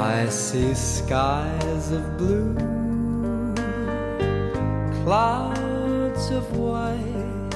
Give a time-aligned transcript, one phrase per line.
[0.00, 2.54] I see skies of blue,
[5.04, 7.50] clouds of white,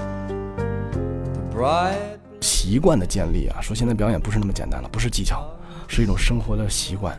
[1.54, 2.18] bright.
[2.40, 5.46] 习惯的建立啊，说现在表演不是那么简单了，不是技巧，
[5.86, 7.16] 是一种生活的习惯。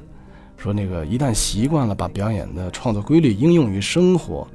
[0.58, 4.46] 说那个一旦习惯了把表演的创作规律应用于生活，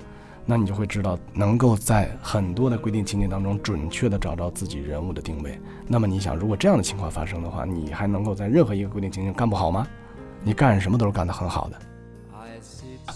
[0.45, 5.59] 那你就会知道能够在很多的规定情景当中准确的找到自己人物的定位。
[5.87, 9.87] 那么你想，如果这样的情况发生的话，你还能够在任何一个规定情境干不好吗？
[10.43, 11.79] 你干什么都是干得很好的。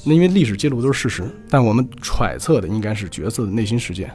[0.04, 4.10] 那因为历史记录都是事实，但我们揣测的应该是角色的内心世界，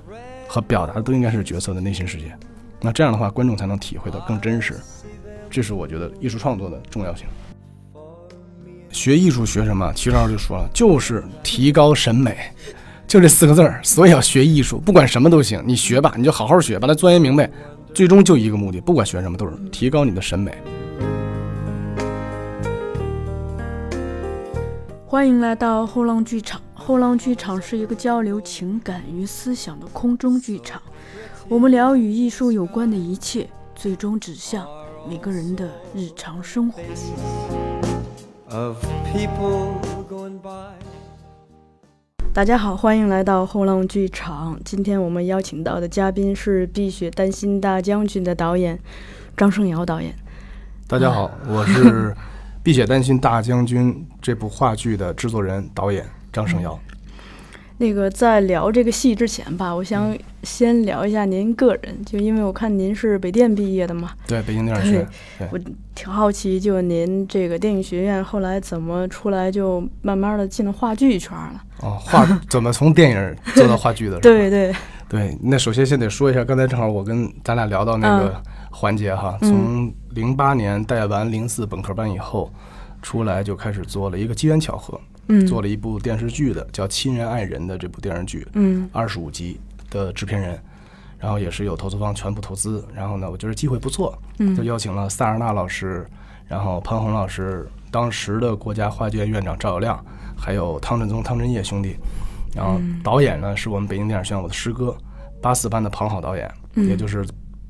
[0.47, 2.35] 和表达的都应该是角色的内心世界。
[2.81, 4.75] 那这样的话，观众才能体会到更真实。
[5.49, 7.25] 这是我觉得艺术创作的重要性。
[8.91, 9.93] 学艺术学什么？
[9.93, 12.35] 齐老师就说了，就是提高审美，
[13.07, 13.79] 就这四个字儿。
[13.83, 17.49] 所以要学艺术，不管什么都行，你学吧，你就好好学，把它钻研明白，
[17.93, 20.57] 最终就一个目的，不管学什么都是提高你的审美。
[25.09, 26.59] 欢迎来到后浪剧场。
[26.73, 30.81] 后浪剧场是一个交流情感与思想的空中剧场，
[31.47, 34.67] 我们聊与艺术有关的一切，最终指向
[35.07, 36.81] 每个人的日常生活。
[38.49, 38.75] of
[39.13, 39.75] people
[40.09, 40.75] going by.
[42.33, 44.59] 大家好，欢迎来到后浪剧场。
[44.65, 48.77] 今天我们邀请到的嘉宾是《碧血丹心大将军》的导演
[49.37, 50.13] 张胜尧导演。
[50.85, 52.11] 大家好，我是
[52.67, 56.77] 《碧血丹心大将军》这部话剧的制作人、导演张胜尧。
[57.77, 65.07] 那个在聊这个戏之前吧，我想先聊一下您个人，就因为我看您是北电毕业的嘛，对，北京电影 学院。
[65.39, 65.59] 对我
[65.95, 71.63] 挺好奇，就您这个电影学院后来怎么出来，就慢慢的进了话剧圈了。
[71.79, 74.19] 哦，话怎么从电影做到话剧的？
[74.19, 74.75] 对对，
[75.07, 82.51] 对，那首先先得说一下，刚才正好我跟咱俩聊到那个环节哈，嗯从零八年带完零四本科班以后，
[83.03, 89.59] 出来就开始做了一个机缘巧合，嗯，做了一部电视剧的叫《亲人爱人》的这部电视剧，嗯二十五集
[89.91, 90.59] 的制片人，
[91.19, 96.03] 然后也是有投资方全部投资，然后呢，我觉得机会不错，嗯就邀请了萨尔纳老师，
[96.47, 100.03] 然后潘虹老师，当时的国家话剧院院长赵有亮，
[100.35, 101.95] 还有汤振宗、汤振业兄弟，
[102.55, 104.97] 然后嗯导演呢是我们北京电影学院我的师哥，
[105.39, 107.23] 八四班的庞好导演，嗯也就是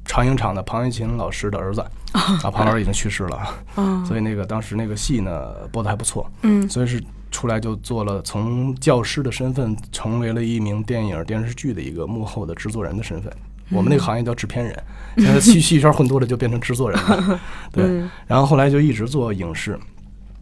[0.07, 1.81] 长影厂的庞一琴老师的儿子，
[2.13, 3.38] 啊，庞老师已经去世了，
[3.75, 6.68] 啊，所以那个当时那个戏呢播的还不错，嗯。
[6.68, 13.31] 所以是出来就做了从教师的身份成为了一名电影电视剧的一个幕后的制作人的身份。
[13.69, 14.84] 我们那个行业叫制片人，
[15.17, 17.40] 现在戏戏圈混多了就变成制作人了。
[17.73, 19.78] 对，嗯然后后来就一直做影视，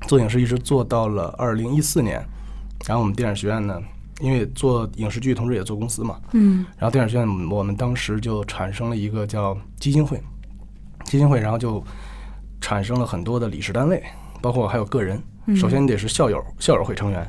[0.07, 2.23] 做影视一直做到了二零一四年。
[2.85, 3.81] 然后我们电影学院呢，
[4.21, 10.21] 因为做影视剧，同时也做公司嘛，嗯然后电影学院我们当时就产生了一个叫基金会，
[11.03, 11.83] 基金会，然后就
[12.61, 14.01] 产生了很多的理事单位，
[14.41, 15.21] 包括还有个人。
[15.55, 17.27] 首先你得是校友校友会成员，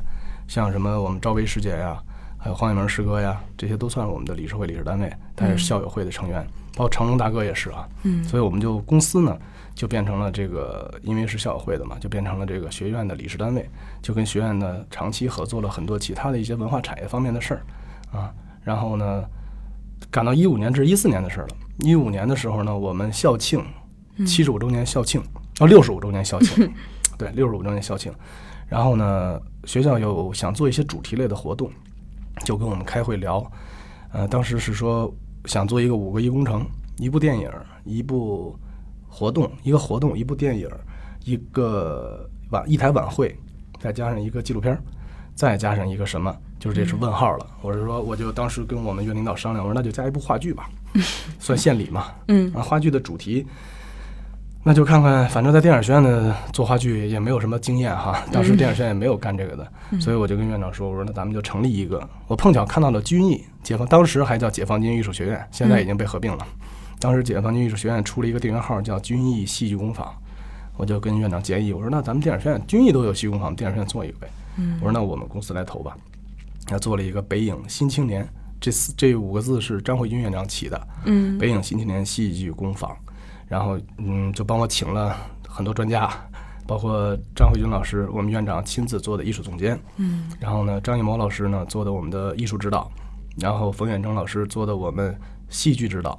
[0.49, 2.03] 像什么我们赵薇师姐呀，
[2.39, 6.47] 还有黄晓明师哥呀，这些都算是我们的理事会理事单位，他也是校友会的成员，
[6.77, 7.87] 包括成龙大哥也是啊。
[8.05, 9.37] 嗯所以我们就公司呢
[9.77, 13.69] 就变成了这个，因为是校友会的嘛，就变成了这个学院的理事单位，
[14.03, 17.63] 就跟学院呢长期合作了很多其他的一些文化产业方面的事儿
[18.11, 18.35] 啊。
[18.65, 19.23] 然后呢，
[20.11, 21.57] 赶到一五年，这是一四年的事儿了。
[21.81, 23.63] 一五年的时候呢，我们校庆，
[24.27, 25.23] 七十五周年校庆，
[25.61, 26.73] 哦，六十五周年校庆，
[27.19, 28.11] 对，六十五周年校庆。
[28.67, 31.71] 然后呢，学校有想做一些主题类的活动，
[32.45, 33.45] 就跟我们开会聊。
[34.11, 35.15] 呃，当时是说
[35.45, 36.67] 想做一个五个一工程，
[36.97, 37.49] 一部电影，
[37.85, 38.59] 一部
[39.17, 40.69] 活动，一个活动，一部电影，
[41.25, 43.35] 一个晚一台晚会，
[43.81, 44.79] 再加上一个纪录片儿，
[45.35, 47.47] 再加上一个什么，就是这是问号了。
[47.63, 50.69] 我是说，我就当时跟我们院领导商量，我说那就加一部话剧吧，
[51.41, 52.09] 算献礼嘛。
[52.29, 53.47] 嗯啊，话剧的主题，
[54.63, 59.67] 那就看看，反正在电影学院呢做话剧也没有什么经验哈，当时电影学院也没有干这个的，
[59.99, 62.07] 所以我就跟院长说，我说那咱们就成立一个。
[62.27, 66.47] 我碰巧看到了军艺解放，当时还叫解放军艺术学院，现在已经被合并了。
[66.99, 70.15] 当时解放军艺术学院出了一个订阅号叫军艺戏剧工坊，
[70.77, 74.29] 我就跟院长建议，我说那咱们电影学院军艺都有戏剧工坊，电影学院做一个呗。
[74.57, 74.79] 嗯。
[74.81, 75.97] 我说那我们公司来投吧，
[76.67, 78.27] 他做了一个北影新青年，
[78.61, 81.39] 这四这五个字是张慧君院长起的，嗯。
[81.39, 82.97] 北影新青年戏剧工坊，
[83.47, 85.17] 然后嗯，就帮我请了
[85.47, 86.11] 很多专家，
[86.67, 90.29] 包括张慧君老师，我们院长亲自做的艺术总监，嗯。
[90.41, 92.91] 然后呢，张艺谋老师呢做的我们的艺术指导，
[93.39, 95.15] 然后冯远征老师做的我们
[95.49, 96.19] 戏剧指导，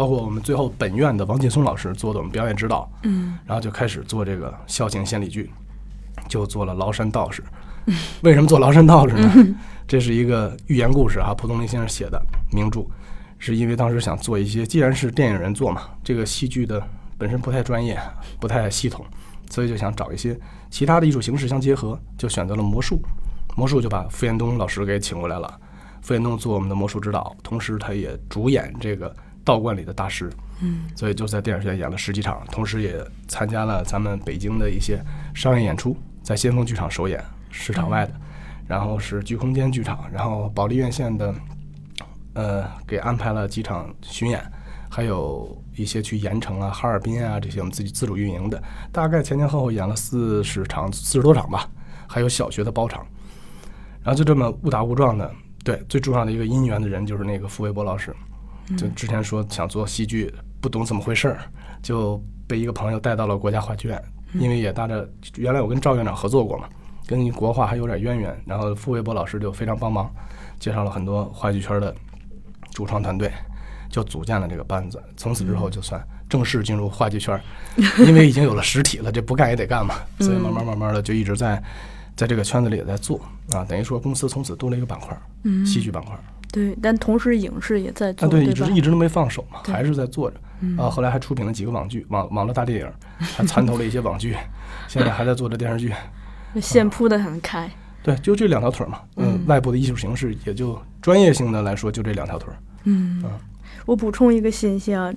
[0.00, 5.50] 包括我们最后本院的王劲松老师做的我们表演指导，嗯然后就开始做这个孝敬献礼剧，
[6.26, 7.44] 就做了崂山道士。
[8.22, 9.30] 为什么做崂山道士呢？
[9.86, 12.18] 这是一个寓言故事哈，蒲松龄先生写的
[12.50, 12.86] 名著，
[13.38, 16.82] 是因为当时想做一些，既然是电影人做嘛，这个戏剧的
[17.18, 18.00] 本身不太专业，
[18.40, 19.04] 不太系统，
[19.50, 20.34] 所以就想找一些
[20.70, 22.98] 其他的艺术形式相结合，就选择了魔术。
[23.54, 25.60] 魔术就把傅延东老师给请过来了，
[26.00, 29.14] 傅延东做我们的魔术指导，同时他也主演这个
[29.44, 30.30] 道观里的大师。
[30.62, 35.02] 嗯，所以就在电影学院演了十几场，同时也参加了咱们北京的一些
[35.34, 38.12] 商业演出，在先锋剧场首演，市场外的，
[38.68, 41.34] 然后是剧空间剧场，然后保利院线的，
[42.34, 44.44] 呃，给安排了几场巡演，
[44.90, 51.66] 还有一些去盐城啊、哈尔滨啊这些我们自己自主运营的，大概前前后后演了四十场、四十多场吧，
[52.06, 53.06] 还有小学的包场，
[54.02, 55.32] 然后就这么误打误撞的，
[55.64, 58.14] 对，最重要的一个姻缘的人就是那个傅卫波老师，
[58.76, 61.40] 就之前说想做戏剧，不懂怎么回事儿，
[61.82, 64.02] 就被一个朋友带到了国家话剧院，
[64.34, 66.68] 因为也搭着原来我跟赵院长合作过嘛，
[67.06, 70.10] 跟国画还有点渊源，然后傅卫博老师就非常帮忙，
[70.58, 71.94] 介绍了很多话剧圈的
[72.72, 73.32] 主创团队，
[73.90, 77.42] 就组建了这个班子，从此之后就算正式进入话剧圈儿，
[78.06, 81.62] 因为已经有了实体了，这不干也得干嘛， 所以慢慢慢慢的就一直在
[82.14, 83.20] 在这个圈子里也在做。
[83.50, 86.22] 啊，等于说公司从此多了一个板块儿，嗯，戏剧板块儿。
[86.52, 88.64] 对，但同时影视也在做，啊，对，一直？
[88.72, 90.36] 一直都没放手嘛，还是在做着。
[90.60, 94.36] 嗯啊，后来还出品了几个网剧、网网络大电影，还参投了一些网剧，
[94.88, 95.92] 现在还在做着电视剧。
[96.60, 97.70] 线铺的很开。
[98.02, 99.00] 对，就这两条腿儿嘛。
[99.16, 102.56] 嗯，嗯外部的艺术形式也就专业性的来说，就这两条腿儿。
[102.84, 103.30] 嗯嗯，
[103.86, 105.12] 我补充一个信息啊，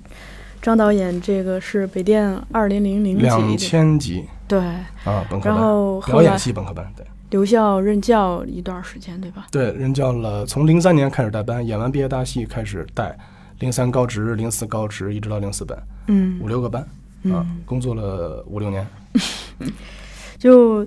[0.62, 9.48] 张导演这个是北电二零零零两千级对，啊，本科然班，表演系本科班，对留校任教一段时间，对吧？
[9.52, 13.18] 对，任教了，从零三年开始带班，演完毕业大戏开始带，
[13.58, 15.76] 零三高职、零四高职，一直到零四本，
[16.10, 18.88] 嗯五六个班啊嗯，，工作了五六年。
[20.38, 20.86] 就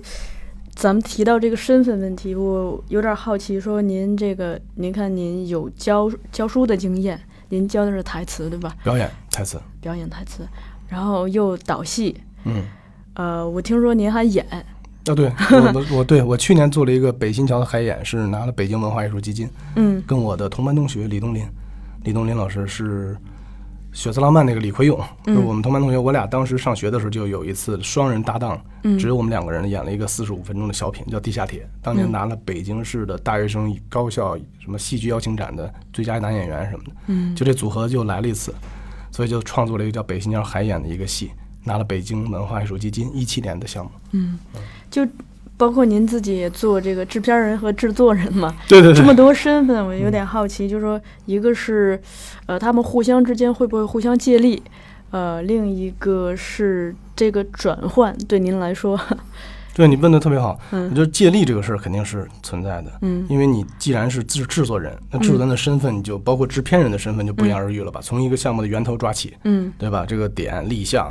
[0.73, 8.73] 咱们提到这个身份问题，我有点好奇，说您这个，您看您有教教书的经验，您教的是台词对吧？
[8.85, 10.47] 表演台词，表演台词，
[10.87, 12.15] 然后又导戏，
[12.45, 12.63] 嗯。
[13.15, 14.45] 呃，我听说您还演，
[15.11, 21.45] 啊，对我我我对我去年做了一个北新桥的海演，是拿了北京文化艺术基金，嗯跟我的同班同学李东林，
[22.03, 23.13] 李东林老师是
[23.93, 38.53] 《血色浪漫》那个李奎勇，嗯就我们同班同学，我俩当时上学的时候就有一次双人搭档，嗯只有我们两个人演了一个四十五分钟的小品，叫《地下铁》，当年嗯拿了北京市的大学生高校什么戏剧邀请展的最佳男演员什么的，嗯就这组合就来了一次，
[39.11, 41.31] 所以就创作了一个叫《北新桥海演》的一个戏，
[41.63, 43.91] 拿了北京文化艺术基金一七年的项目。
[44.11, 44.37] 嗯，
[44.89, 45.05] 就
[45.57, 51.99] 包括您自己也做这个制片人和制作人嘛， 对对对这么多身份，我有点好奇，就是说，一个是，
[52.45, 54.61] 呃，他们互相之间会不会互相借力？
[55.09, 58.99] 呃，另一个是这个转换对您来说，
[59.73, 68.01] 对你问的特别好，我嗯觉得借力这个事儿肯定是存在的，嗯因为你既然是制制作人，那制作人的身份就包括制片人的身份就不言而喻了吧？
[68.03, 70.05] 从一个项目的源头抓起，嗯对吧？
[70.05, 71.09] 这个点、立项、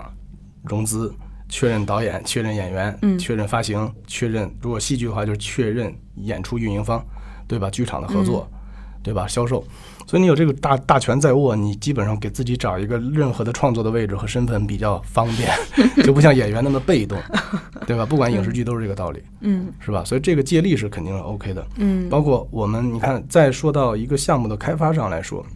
[0.62, 1.11] 融资、
[1.49, 7.05] 确认导演、确认演员、嗯确认发行、确认如果戏剧的话就是确认演出运营方，
[7.47, 7.71] 对吧？
[7.71, 8.59] 剧场的合作，嗯
[9.07, 9.25] 对吧？
[9.29, 9.65] 销售，
[10.05, 15.49] 所以你有这个大大权在握，你基本上给自己找一个任何的创作的位置和身份比较方便，
[16.05, 17.17] 就不像演员那么被动，
[17.87, 18.05] 对吧？
[18.05, 20.03] 不管影视剧都是这个道理，嗯是吧？
[20.05, 21.65] 所以这个借力是肯定是 OK 的。
[21.77, 25.47] 嗯，包括我们，你看，再说到一个项目的开发上来说，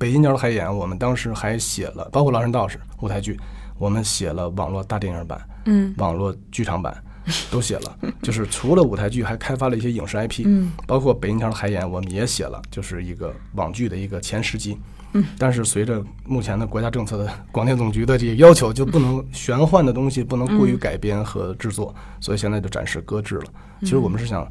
[0.00, 3.38] 北京鸟的海演，我们当时还写了，包括《狼人道士》舞台剧，
[3.78, 5.94] 我们写了网络大电影版、嗯。
[5.98, 6.96] 网络剧场版，
[7.50, 7.96] 都写了。
[8.22, 10.72] 就是除了舞台剧，还开发了一些影视 IP，嗯。
[10.86, 14.78] 包括北京桥的海演，我们也写了，就是一个网剧的一个前十集。
[15.16, 23.44] 嗯，但是随着目前的国家政策的广电总局的这个要求，就不能玄幻的东西不能过于嗯改编和制作，所以现在就暂时搁置了。
[23.82, 24.44] 其嗯实我们是想，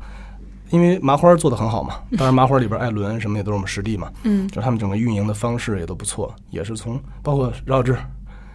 [0.70, 4.48] 因为麻花做的很好嘛，当然麻花里边艾伦什么也都是我们师弟嘛，嗯。
[4.48, 7.98] 就他们整个运营的方式也都不错，也是从包括饶晓志，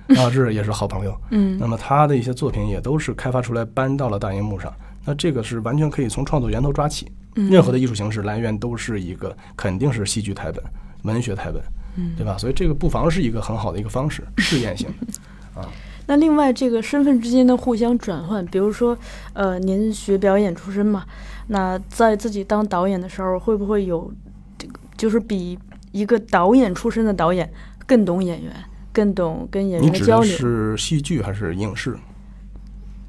[0.14, 4.72] 饶晓志也是好朋友，嗯那么他的一些作品也都是开发出来搬到了大荧幕上，
[5.04, 10.62] 那这个是完全可以从创作源头抓起，嗯任何的艺术形式来源都是一个肯定是戏剧台本、
[11.02, 11.62] 文学台本，
[11.96, 12.36] 嗯对吧？
[12.38, 15.06] 所以这个不妨是一个很好的一个方式，试验性的
[15.60, 15.68] 啊。
[16.06, 18.96] 那另外，这个身份之间的互相转换，比如说，
[19.34, 21.04] 呃，您学表演出身嘛，
[21.48, 24.10] 那在自己当导演的时候，会不会有
[24.56, 25.58] 这个，就是比
[25.92, 27.52] 一个导演出身的导演
[27.86, 28.50] 更懂演员，
[28.98, 30.24] 更懂跟演员的交流？
[30.24, 31.96] 是戏剧还是影视？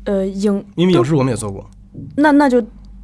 [0.03, 1.67] 呃，影因为影视我们也做过，
[2.15, 2.63] 那那就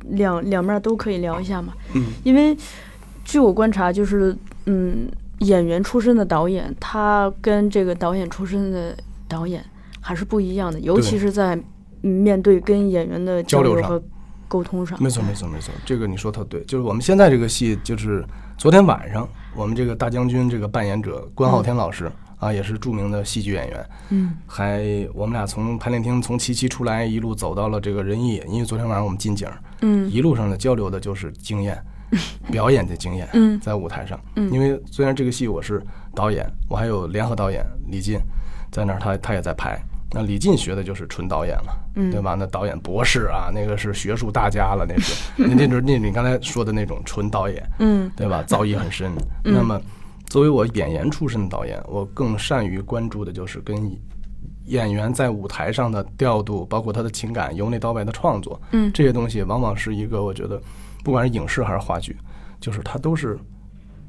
[0.10, 1.74] 两两面都可以聊一下嘛。
[1.96, 2.56] 嗯，因为
[3.24, 4.38] 据我观察，就是
[4.68, 8.96] 嗯，演员出身的导演，他跟这个导演出身的
[9.28, 9.66] 导演
[10.00, 11.56] 还是不一样的，尤其是在
[12.04, 14.06] 嗯面对跟演员的交流上交流和
[14.48, 15.02] 沟通上。
[15.02, 16.64] 没错，没错，没错，这个你说特对。
[16.66, 18.24] 就是我们现在这个戏，就是
[18.60, 23.86] 昨天晚上，我们这个大将军这个扮演者关浩天老师，啊，也是著名的戏剧演员。
[24.10, 24.82] 嗯还
[25.14, 29.48] 我们俩从排练厅从七七出来，一路走到了这个仁义，因为昨天晚上我们进景，
[29.82, 31.78] 嗯一路上的交流的就是经验，
[32.52, 34.20] 表演的经验，嗯在舞台上。
[34.36, 35.82] 嗯因为虽然这个戏我是
[36.14, 38.20] 导演，我还有联合导演李进
[38.72, 39.80] 在那儿，他他也在拍。
[40.12, 42.36] 那李进学的就是纯导演了，嗯对吧？
[42.40, 48.42] 那导演博士啊，那个是学术大家了， 那是那那就是那你刚才说的那种纯导演，嗯对吧？
[48.44, 49.12] 造诣很深。
[49.44, 49.82] 那么，
[50.28, 53.92] 作为我演员出身的导演，我更善于关注的就是跟
[54.66, 60.60] 演员在舞台上的调度，包括他的情感，由内到外的创作，嗯这些东西往往是一个我觉得，
[61.04, 62.18] 不管是影视还是话剧，
[62.60, 63.38] 就是它都是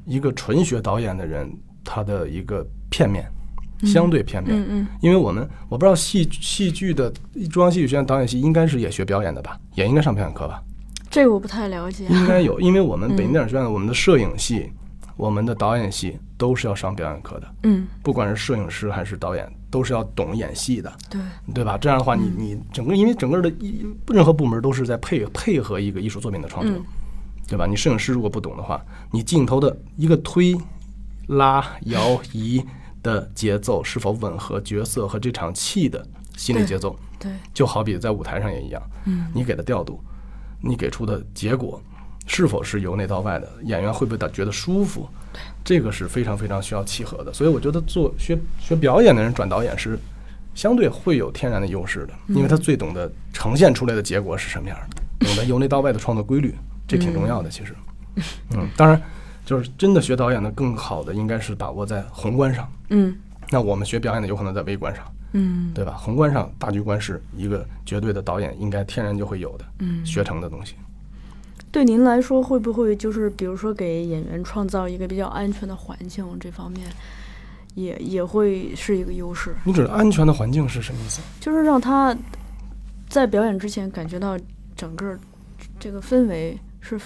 [0.05, 1.49] 一个纯学导演的人
[1.83, 3.29] 他的一个片面，
[3.83, 4.59] 相对片面。
[4.59, 7.13] 嗯嗯因为我们我不知道戏戏剧的
[7.51, 10.61] 中央戏剧学院导演系应该是也学表演的吧，也应该上表演课吧。
[11.09, 12.05] 这个我不太了解。
[12.09, 14.71] 应该有，因为我们北京嗯电影学院，我们的摄影系、
[15.17, 21.19] 我们的导演系都是要上表演课的，嗯，不管是摄影师还是导演，都是要懂演戏的，对，
[21.53, 21.77] 对吧？
[21.77, 26.85] 这样的话，你你整个因为整个的一任何部门都是在配配合一个艺术作品的创作，嗯。
[27.49, 27.65] 对吧？
[27.65, 30.53] 你摄影师如果不懂的话，你镜头的一个推、
[31.27, 32.61] 拉、摇、移
[33.01, 36.05] 的节奏是否吻合角色和这场戏的
[36.35, 39.31] 心理节奏，对，就好比在舞台上也一样，嗯。
[39.33, 39.97] 你给的调度，
[40.61, 41.81] 你给出的结果
[42.27, 45.09] 是否是由内到外的，演员会不会觉得舒服，
[45.63, 47.33] 这个是非常非常需要契合的。
[47.33, 49.97] 所以我觉得做学学表演的人转导演是
[50.53, 56.53] 相对会有天然的优势的，因为他最懂得呈现出来的结果是什么样的，懂得由内到外的创作规律，
[56.87, 57.49] 这挺重要的。
[57.49, 57.73] 其实，
[58.55, 59.01] 嗯，当然
[59.45, 62.69] 就是真的学导演的更好的应该是把握在宏观上。
[62.89, 63.15] 嗯
[63.49, 65.93] 那我们学表演的有可能在微观上，嗯对吧？
[65.93, 70.75] 宏观上大局观是一个绝对的导演应该天然就会有的嗯，学成的东西。
[71.71, 76.87] 对您来说，会不会就是比如说给演员创造一个比较安全的环境，这方面
[77.75, 81.21] 也也会是一个优势，你指的安全的环境是什么意思？
[81.39, 82.15] 就是让他
[83.07, 84.37] 在表演之前感觉到
[84.75, 85.17] 整个
[85.79, 86.99] 这个氛围是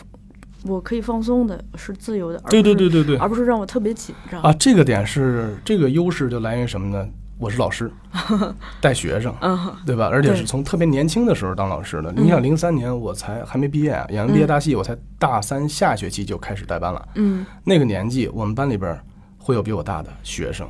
[0.64, 7.10] 我可以放松的，是自由的，而对不是对对对对而不是让我特别紧张啊，这个点是这个优势就来源于什么呢？
[7.42, 7.92] 我是老师，
[8.80, 10.08] 带学生，嗯对吧？
[10.12, 12.14] 而且是从特别年轻的时候当老师的。
[12.16, 17.04] 你想，零三年我才还没毕业啊，演完毕业大戏，我才大三下学期就开始带班了。
[17.16, 18.96] 嗯那个年纪，我们班里边
[19.40, 20.68] 会有比我大的学生，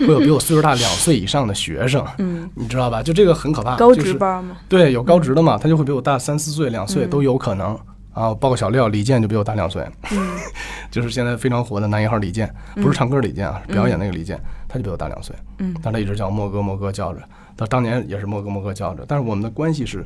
[0.00, 3.02] 会有比我岁数大 两岁以上的学生，嗯，你知道吧？
[3.02, 4.58] 就这个很可怕，高就是职班吗？
[4.68, 7.74] 对，有高职的嘛，他就会比我大三四岁、两岁嗯都有可能
[8.12, 8.34] 啊。
[8.34, 10.38] 包括小廖李健就比我大两岁，嗯。
[10.90, 14.38] 就是现在非常火的男一号李健，不是唱歌李健啊，是表演那个李健，
[14.68, 15.74] 他就比我大两岁，嗯。
[15.82, 17.20] 但他一直叫我莫哥莫哥叫着，
[17.56, 20.04] 他当年也是莫哥莫哥叫着，但是我们的关系是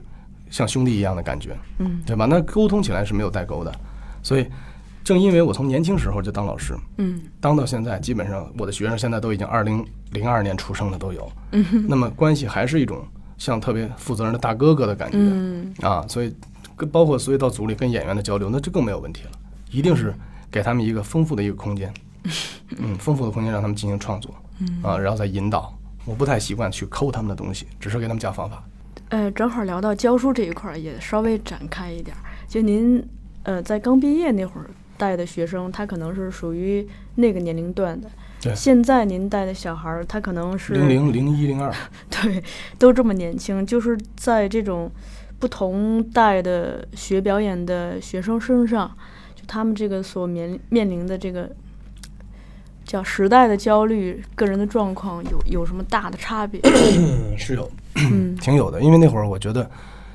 [0.51, 2.01] 像兄弟一样的感觉，嗯。
[2.07, 2.27] 对吧？
[2.29, 3.73] 那沟通起来是没有代沟的，
[4.23, 4.47] 所以
[5.03, 11.85] 正因为我从年轻时候就当老师，嗯当到现在，基本上我的学生现在都已经二零零二年出生的都有，嗯。
[11.89, 13.05] 那么关系还是一种
[13.39, 15.19] 像特别负责任的大哥哥的感觉。
[15.19, 15.75] 嗯。
[15.83, 16.33] 啊，所以
[16.77, 19.31] 跟包括所以到组里跟演员的交流，那这更没有问题了，
[19.71, 20.15] 一定是
[20.51, 21.93] 给他们一个丰富的一个空间，
[22.79, 25.77] 嗯，丰富的空间让他们进行创作，嗯啊，然后再引导。
[26.05, 28.63] 我不太习惯去抠他们的东西，只是给他们讲方法。
[29.09, 32.21] 呃，正好聊到教书这一块儿，也稍微展开一点儿。
[32.47, 33.05] 就您
[33.43, 38.09] 呃在刚毕业那会儿带的学生，他可能是属于那个年龄段的。
[38.41, 41.73] 对现在您带的小孩儿，他可能是零零零一零二，
[42.11, 42.43] 对，
[42.79, 44.91] 都这么年轻，就是在这种
[45.39, 48.91] 不同代的学表演的学生身上，
[49.35, 51.51] 就他们这个所面面临的这个
[52.85, 56.61] 叫时代的焦虑、个人的状况有有什么大的差别？
[56.99, 58.81] 嗯， 是有，嗯 挺有的。
[58.81, 59.69] 因为那会儿我觉得，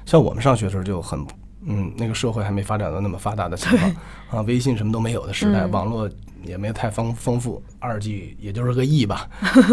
[0.06, 1.24] 像我们上学的时候就很，
[1.66, 3.92] 嗯，那个社会还没发展到那么发达的情况
[4.32, 6.10] 啊，微信什么都没有的时代，嗯网络
[6.44, 9.28] 也没太丰丰富，二 G 也就是个亿吧，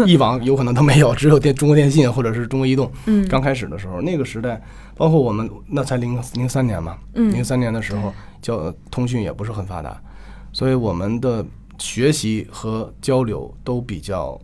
[0.05, 2.91] 亿 网有可能都没有，只有电中国电信或者是中国移动。
[3.05, 3.27] 嗯。
[3.27, 4.61] 刚开始的时候，那个时代，
[4.95, 7.31] 包括我们那才零零三年嘛，嗯。
[7.33, 9.99] 零三年的时候，交通讯也不是很发达，
[10.51, 11.45] 所以我们的
[11.77, 14.39] 学习和交流都比较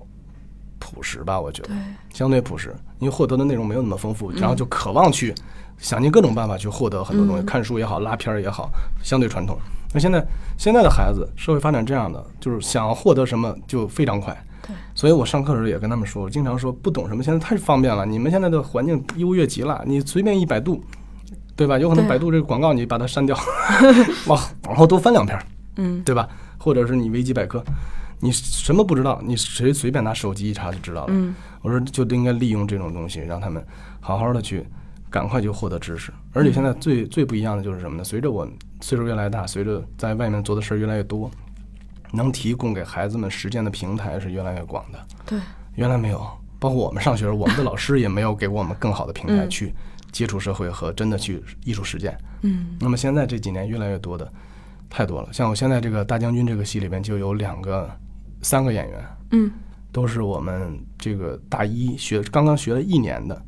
[0.79, 1.69] 朴实吧，我觉得，
[2.13, 4.35] 相对朴实，因为获得的内容没有那么丰富，嗯。
[4.39, 5.33] 然后就渴望去
[5.77, 7.45] 想尽各种办法去获得很多东西，嗯。
[7.45, 8.69] 看书也好，拉片儿也好，
[9.03, 9.57] 相对传统。
[9.95, 14.35] 那现在现在的孩子，社会发展这样的，就是想获得什么就非常快。
[14.61, 20.83] 对，所以我上课的时候也跟他们说，我经常说不懂什么，现在太方便了，你们现在的环境优越极了，你随便一百度，
[21.55, 21.79] 对吧？
[21.79, 23.37] 有可能百度这个广告你把它删掉，
[24.27, 24.37] 往
[24.67, 25.45] 往后多翻两篇儿，
[25.77, 26.27] 嗯对吧？
[26.57, 27.63] 或者是你维基百科，
[28.19, 31.07] 你什么不知道，你谁随便拿手机一查就知道了。
[31.11, 33.65] 嗯我说就应该利用这种东西，让他们
[33.99, 34.63] 好好的去
[35.15, 36.11] 赶快就获得知识。
[36.33, 38.03] 而且现在最最不一样的就是什么呢？
[38.03, 38.45] 随着我
[38.81, 41.31] 岁数越来越大，随着在外面做的事儿越来越多，
[42.11, 44.99] 能提供给孩子们实践的平台是越来越广的。
[45.25, 45.39] 对，
[45.75, 46.19] 原来没有，
[46.59, 49.73] 包括我们上学，我们的老师也没有给我们更好的平台嗯去
[50.11, 52.17] 接触社会和真的去艺术实践。
[52.41, 54.29] 嗯那么现在这几年越来越多的，
[54.89, 55.29] 太多了。
[55.31, 57.89] 像我现在这个大将军这个戏里边就有两个、
[58.41, 59.49] 三个演员，嗯
[59.93, 63.45] 都是我们这个大一学刚刚学了一年的嗯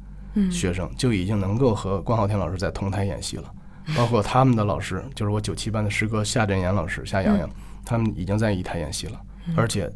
[0.52, 3.54] 学生，就已经能够和关浩天老师在同台演戏了。
[3.96, 7.50] 包括他们的老师，就是我九七班的师哥夏振言老师、夏洋洋，
[7.86, 9.22] 他们已经在一台演戏了，
[9.56, 9.90] 而且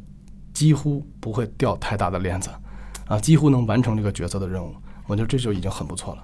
[0.53, 2.50] 几乎不会掉太大的链子，
[3.07, 4.74] 啊，几乎能完成这个角色的任务。
[5.07, 6.24] 我觉得这就已经很不错了。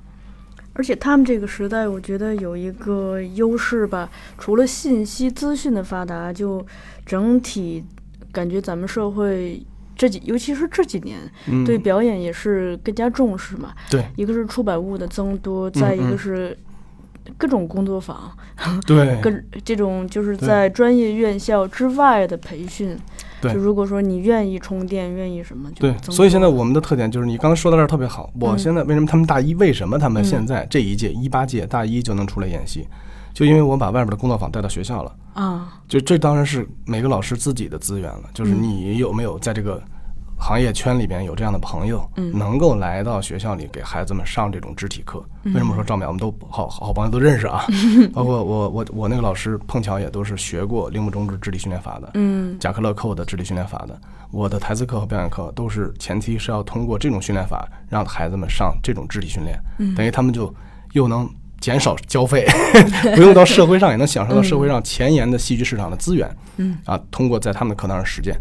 [0.72, 6.66] 而且他们这个时代，我觉得有一个优势吧，除了信息资讯的发达，就
[7.06, 7.84] 整体
[8.32, 9.62] 感觉咱们社会
[9.98, 13.74] 这几，尤其是这几年，嗯，对表演也是更加重视嘛。
[13.90, 16.58] 对一个是出版物的增多，再一嗯个是
[17.38, 18.32] 各种工作坊，
[18.86, 19.32] 对 各
[19.66, 22.98] 这种就是在专业院校之外的培训。
[23.40, 28.32] 对就如果说你愿意充电，愿意什么，就对，所以现在我们的特点就是，你刚才说到这儿特别好。
[28.40, 32.88] 我嗯现在为什么他们大一，为什么他们嗯现在这一届一八届大一就能出来演戏，
[33.38, 35.16] 就因为我把外边的工作坊带到学校了。
[35.36, 39.80] 啊，就这当然是每个老师自己的资源了，就是嗯你有没有在这个
[40.40, 45.24] 行业圈里边有这样的朋友，嗯能够来到学校里给孩子们上这种肢体课。
[45.44, 47.64] 嗯为什么说赵淼我们都好好朋友都认识啊？
[48.12, 54.02] 包括我我我那个老师碰巧也都是学过铃木中智智力训练法的，嗯贾克勒寇的智力训练法的，
[54.32, 60.52] 我的台词课和表演课都是前提是要通过这种训练法让孩子们上这种肢体训练，嗯等于他们就
[60.94, 61.30] 又能
[61.60, 62.46] 减少交费，
[63.16, 68.36] 不用到社会上也能享受到社会上前沿的戏剧市场的资源，嗯啊，通过在他们的课堂上实践，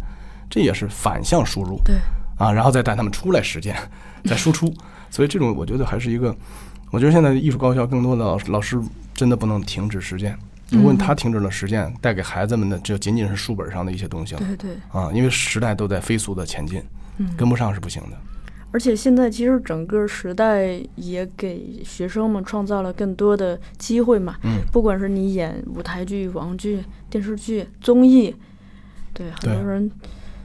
[0.50, 1.96] 这也是反向输入，对，
[2.38, 3.76] 啊，然后再带他们出来实践，
[4.24, 4.72] 再输出，
[5.10, 6.34] 所以这种我觉得还是一个，
[6.90, 8.80] 我觉得现在艺术高校更多的老师老师
[9.14, 10.36] 真的不能停止实践。
[10.68, 14.70] 如果他停止了实践，带给孩子们的就仅仅是书本上的一些东西了对对。
[14.90, 15.08] 啊！
[15.14, 16.82] 因为时代都在飞速的前进，
[17.18, 18.16] 嗯跟不上是不行的。
[18.76, 28.34] 而且现在其实整个时代也给学生们创造了更多的机会嘛，嗯，不管是你演舞台剧、网剧、电视剧、综艺，
[29.14, 29.90] 对很多人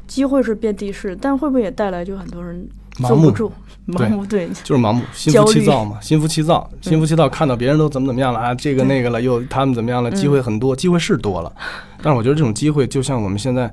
[0.07, 3.51] 机会是遍地是，但会不会也带来就很多人坐不住，
[3.85, 11.53] 盲目对，就是盲目，心浮气躁嘛，心浮气躁，心浮气躁，看到别人都怎么怎么样了啊，这个那个了，又他们怎么样了，机会很多，机会是多了，
[12.01, 13.69] 但是我觉得这种机会就像我们现在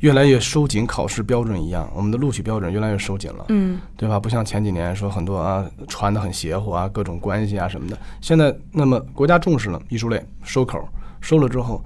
[0.00, 4.18] 越来越收紧考试标准一样，我们的录取标准越来越收紧了，嗯对吧？
[4.18, 7.98] 不像前几年说很多啊传的很邪乎啊，各种关系啊什么的。
[8.20, 10.88] 现在那么国家重视了艺术类收口，
[11.20, 11.84] 收了之后，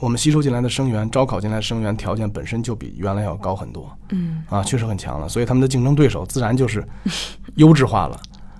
[0.00, 5.28] 我们吸收进来的生源，招考进来的生源条件本身就比原来要高很多嗯啊，确实很强了。
[5.28, 6.82] 所以他们的竞争对手自然就是
[7.56, 8.18] 优质化了，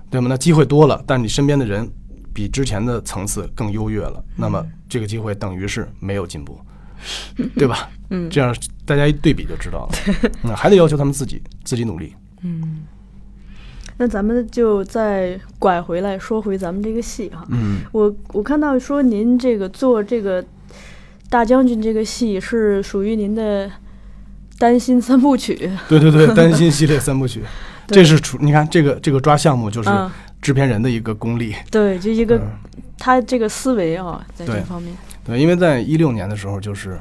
[0.09, 0.27] 对吗？
[0.29, 1.91] 那机会多了，但你身边的人
[2.31, 6.59] 比之前的层次更优越了，那么这个机会等于是没有进步，
[7.57, 7.89] 对吧？
[8.09, 8.55] 嗯这样
[8.85, 10.29] 大家一对比就知道了。
[10.43, 12.13] 嗯，还得要求他们自己自己努力。
[12.43, 12.83] 嗯。
[13.97, 20.43] 那咱们就再拐回来说回咱们这个戏哈，嗯，我我看到说您这个做这个
[21.29, 23.71] 大将军这个戏是属于您的
[24.59, 25.55] 担心三部曲，
[25.87, 27.41] 对对对，担心系列 三部曲，
[27.87, 31.55] 这是出你看这个这个抓项目就是啊，制片人的一个功力。
[31.71, 32.51] 对，就一个嗯
[32.97, 34.93] 他这个思维啊，在这方面，
[35.25, 36.99] 对，因为在一六年的时候，就是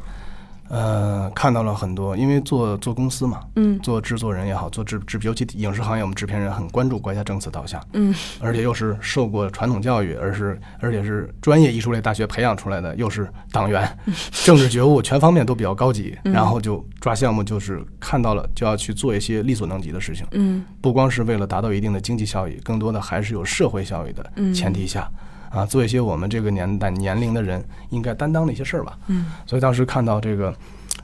[0.70, 13.86] 呃看到了很多，因为做做公司嘛，嗯做制作人也好，做制制尤其影视行业，我们制片人很关注国家政策导向，嗯而且又是受过传统教育，而是而且是专业艺术类大学培养出来的，又是党员，
[14.42, 20.26] 政治觉悟全方面都比较高级，嗯然后就抓项目，就是看到了就要去做一些力所能及的事情。
[20.30, 25.06] 嗯不光是为了达到一定的经济效益，更多的还是有社会效益的嗯前提下，
[25.54, 28.98] 啊，做一些我们这个年代年龄的人应该担当的一些事儿吧。
[29.06, 30.54] 嗯所以当时看到这个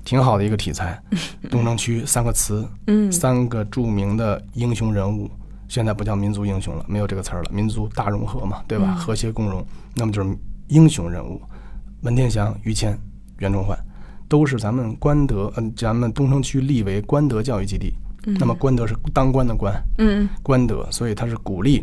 [0.05, 1.01] 挺好的一个题材，
[1.51, 5.31] 东城区三个词，嗯三个著名的英雄人物，
[5.69, 8.87] 现在不叫民族英雄了，没有这个词儿了，民族大融合嘛，对吧？
[8.89, 10.37] 嗯和谐共荣，那么就是
[10.69, 11.41] 英雄人物，
[12.03, 12.99] 文天祥、于谦、
[13.39, 13.79] 袁崇焕，
[14.29, 17.93] 都是咱们官德，嗯、咱们东城区立为官德教育基地。
[18.39, 21.83] 那么官德是当官的官，嗯官德，所以他是鼓励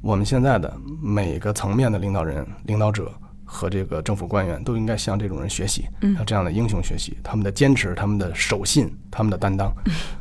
[0.00, 3.12] 我们现在的每个层面的领导人、领导者
[3.44, 9.72] 和这个政府官员都应该向这种人学习，嗯向这样的英雄学习，他们的坚持、他们的守信、他们的担当。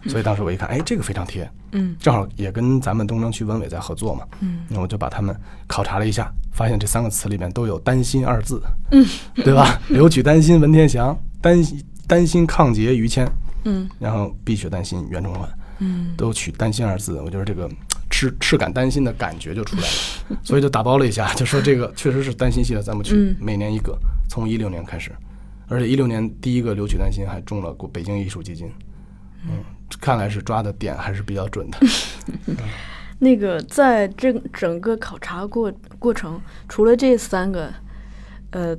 [0.08, 5.36] 所以当时我一看，哎，这个非常贴，嗯正好也跟咱们东城区文委在合作嘛，嗯那我就把他们
[5.68, 8.62] 考察了一下，发现这三个词里面都有“担心”二字，
[8.92, 9.80] 嗯，对吧？
[9.90, 13.32] 留取丹心文天祥，担心担心抗节于谦，
[13.66, 15.48] 嗯然后碧血丹心袁崇焕。
[15.80, 16.14] 嗯。
[16.16, 17.70] 都取担心二字，我觉得这个
[18.10, 23.36] 赤赤感担心的感觉就出来了，所以就打包了一下， 就说这个 确实是担心系列三部曲，嗯。
[23.40, 23.98] 每年一个，
[24.30, 25.12] 从一六年开始，
[25.68, 28.72] 而且一六年第一个留取担心还中了过北京艺术基金，
[29.46, 29.64] 嗯，
[30.00, 31.78] 看来是抓的点还是比较准的。
[33.20, 37.74] 那个在这整个考察过过程，除了这三个，
[38.52, 38.78] 呃。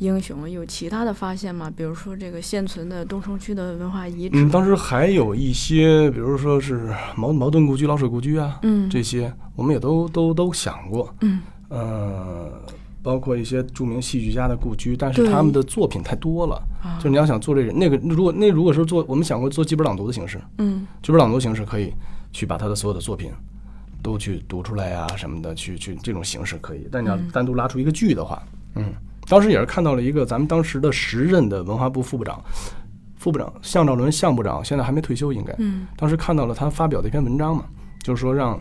[0.00, 1.70] 英雄有其他的发现吗？
[1.76, 4.38] 比如说这个现存的东城区的文化遗址。
[4.38, 11.14] 嗯，当时还有一些，比如说是茅茅盾故居、老水故居啊，嗯，这些我们也都都都想过。
[11.20, 12.50] 嗯，呃，
[13.02, 16.58] 包括一些著名戏剧家的故居，但是他们的作品太多了，
[16.98, 21.92] 就你要想做这个那个，如果那如果是做，我们想过做剧本朗读的形式，嗯，剧本朗读形式可以
[22.32, 23.30] 去把他的所有的作品
[24.02, 28.42] 都去读出来呀什么的，去去这种形式可以，但你要单独拉出一个剧的话，
[28.76, 28.94] 嗯。
[29.30, 32.42] 当时也是看到了一个咱们当时的时任的文化部副部长，
[33.16, 37.64] 副部长向兆伦向部长现在还没退休应该，嗯，当时看到了他发表的一篇文章嘛，
[38.02, 38.60] 就是说让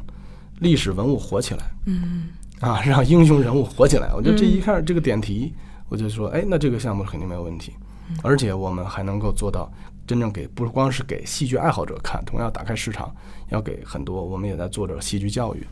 [0.59, 2.27] 历史文物活起来，嗯，
[2.59, 4.13] 啊，让英雄人物活起来。
[4.13, 5.55] 我觉得这一看这个点题，
[5.87, 7.73] 我就说，哎，那这个项目肯定没有问题，
[8.21, 9.71] 而且我们还能够做到
[10.05, 13.11] 真正给不光是给戏剧爱好者看，同样打开市场，
[13.49, 15.65] 要给很多我们也在做着戏剧教育，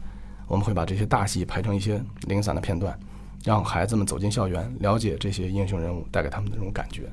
[0.47, 2.97] 我们会把这些大戏拍成一些零散的片段。
[3.47, 7.03] 让孩子们走进校园，了解这些英雄人物带给他们的那种感觉，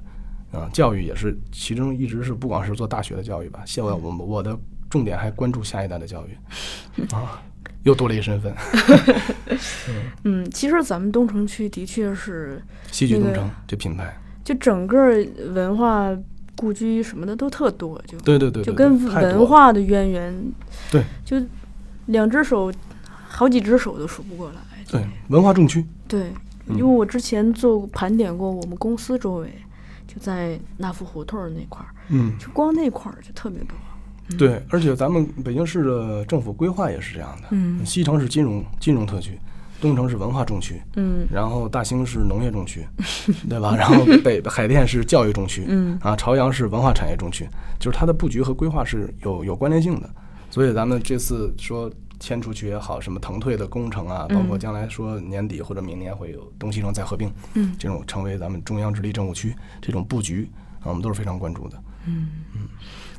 [0.50, 4.58] 啊，教育也是其中一直是不光是做大学的教育吧，现在我们我的
[4.90, 6.36] 重点还关注下一代的教育，
[7.14, 7.40] 啊，
[7.84, 8.52] 又多了一身份。
[10.24, 16.10] 嗯，其实咱们东城区的确是戏剧东城这品牌，就整个文化
[16.56, 20.52] 故居什么的都特多，就对对对，就跟文化的渊源，
[20.90, 21.40] 对，就
[22.06, 22.72] 两只手，
[23.28, 24.56] 好几只手都数不过来。
[24.90, 25.84] 对，文化重区。
[26.06, 26.32] 对，
[26.68, 29.52] 因为我之前做盘点过，我们公司周围
[30.06, 33.76] 就在那福胡同那块儿，嗯，就光那块儿就特别多。
[34.38, 37.48] 对，而且咱们北京市的政府规划也是这样的。
[37.50, 39.38] 嗯，西城是金融金融特区，
[39.80, 42.86] 东城是文化重区，嗯，然后大兴是农业重区，
[43.48, 43.76] 对吧？
[43.76, 47.46] 然后北海淀是教育重区，嗯，啊，朝阳是文化产业重区，
[47.78, 50.08] 就是它的布局和规划是有有关联性的。
[50.50, 51.90] 所以咱们这次说。
[52.20, 60.48] 迁出去也好，什么腾退的工程啊，包括将来说年底或者明年会有东西城再合并，嗯，这种成为咱们中央直隶政务区这种布局
[60.80, 61.76] 啊，我们都是非常关注的。
[62.06, 62.68] 嗯嗯，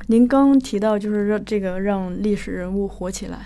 [0.06, 3.38] 您刚提到就是让这个让历史人物活起来，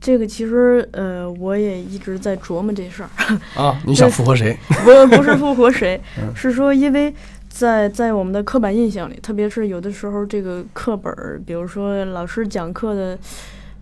[0.00, 3.10] 这个其实呃我也一直在琢磨这事儿
[3.60, 3.80] 啊。
[3.84, 4.56] 你想复活谁？
[4.84, 6.00] 不不是复活谁，
[6.34, 7.12] 是说因为
[7.48, 11.12] 在在我们的刻板印象里，特别是有的时候这个课本，
[11.44, 13.18] 比如说老师讲课的。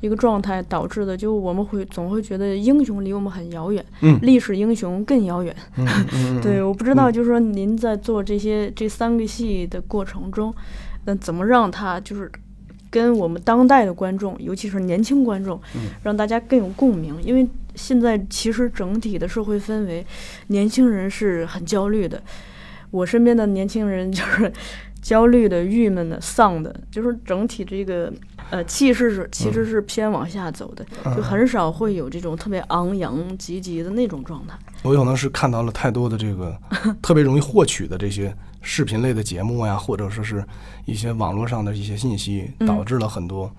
[0.01, 5.55] 一个状态导致的，就我们会总会觉得英雄离我们很遥远，嗯，历史英雄更遥远。
[5.77, 10.55] 嗯 对，我不知道，就是说您在做这些这三个戏的过程中，
[11.05, 12.31] 那怎么让他就是
[12.91, 15.61] 跟我们当代的观众，尤其是年轻观众，
[16.05, 17.21] 让大家更有共鸣？
[17.21, 20.07] 因为现在其实整体的社会氛围，
[20.47, 22.23] 年轻人是很焦虑的。
[22.93, 24.53] 我身边的年轻人就是
[25.03, 28.13] 焦虑的、郁闷的、丧的，就是整体这个。
[28.51, 30.85] 呃，气势是其实是偏往下走的，
[31.17, 34.59] 就很少会有这种特别昂扬、积极的那种状态。
[34.83, 36.57] 我可能是看到了太多的这个
[37.03, 40.45] 特别容易获取的这些视频类的节目呀，或者说是
[40.85, 43.51] 一些网络上的一些信息，导致了很多。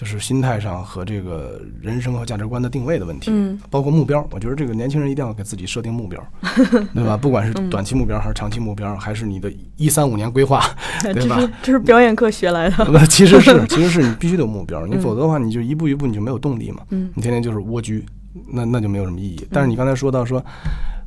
[0.00, 4.26] 就是心态上和这个人生和价值观的定位的问题，嗯，包括目标。
[4.30, 6.18] 我觉得这个年轻人一定要给自己设定目标，
[6.94, 7.18] 对吧？
[7.18, 10.64] 不管是短期目标还是长期目标，还是你的一三五年规划，
[11.04, 11.38] 对吧？
[11.62, 12.82] 这是表演课学来的。
[12.86, 16.82] 不，其实是， 其实是你必须得有目标，你否则的话，你就一步一步你就没有动力嘛。
[16.88, 18.02] 嗯，你天天就是蜗居，
[18.50, 19.46] 那那就没有什么意义。
[19.52, 20.42] 但是你刚才说到说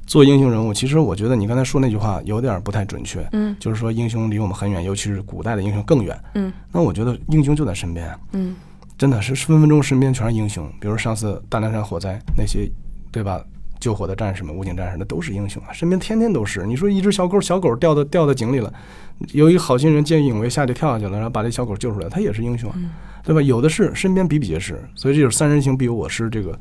[0.06, 3.28] 做英雄人物，其实我觉得你刚才说那句话有点不太准确。
[3.32, 6.16] 嗯，就是说英雄离我们很远，尤其是古代的英雄更远。
[6.36, 8.08] 嗯，那我觉得英雄就在身边。
[8.34, 8.56] 嗯。
[8.98, 12.72] 真的是分分钟身边全是英雄，比如上次大凉山火灾那些，
[13.12, 13.44] 对吧？
[13.80, 15.74] 救火的战士们、武警战士，那都是英雄啊！
[15.74, 16.66] 身边天天都是。
[16.66, 18.74] 你说一只小狗，小狗掉到掉到井里了，
[19.34, 22.78] 有一个好心人见义勇为下去跳下去了，然后把这小狗救出来，他也是英雄啊，
[23.26, 23.42] 对吧？
[23.42, 24.82] 有的是，身边比比皆是。
[24.96, 26.58] 所以这就是“三人行，必有我师”这个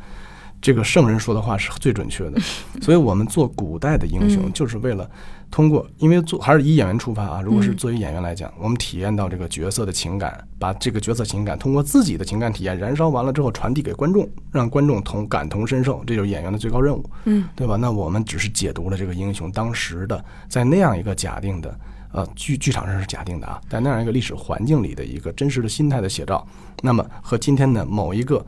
[0.61, 2.41] 这个圣人说的话是最准确的。
[2.83, 5.09] 所以我们做古代的英雄，就是为了。
[5.53, 7.43] 通过，因为做还是以演员出发啊。
[7.43, 17.77] 如果是作为演员来讲，我们体验到这个角色的情感，把这个角色情感通过自己的情感体验燃烧完了之后传递给观众，让观众同感同身受，这就是演员的最高任务，嗯，对吧？
[17.77, 21.79] 那我们只是解读了这个英雄当时的在那样一个假定的，
[22.13, 26.47] 呃，剧剧场上是假定的啊，在那样一个历史环境里的一个真实的心态的写照，
[26.83, 28.43] 那么和今天的某一个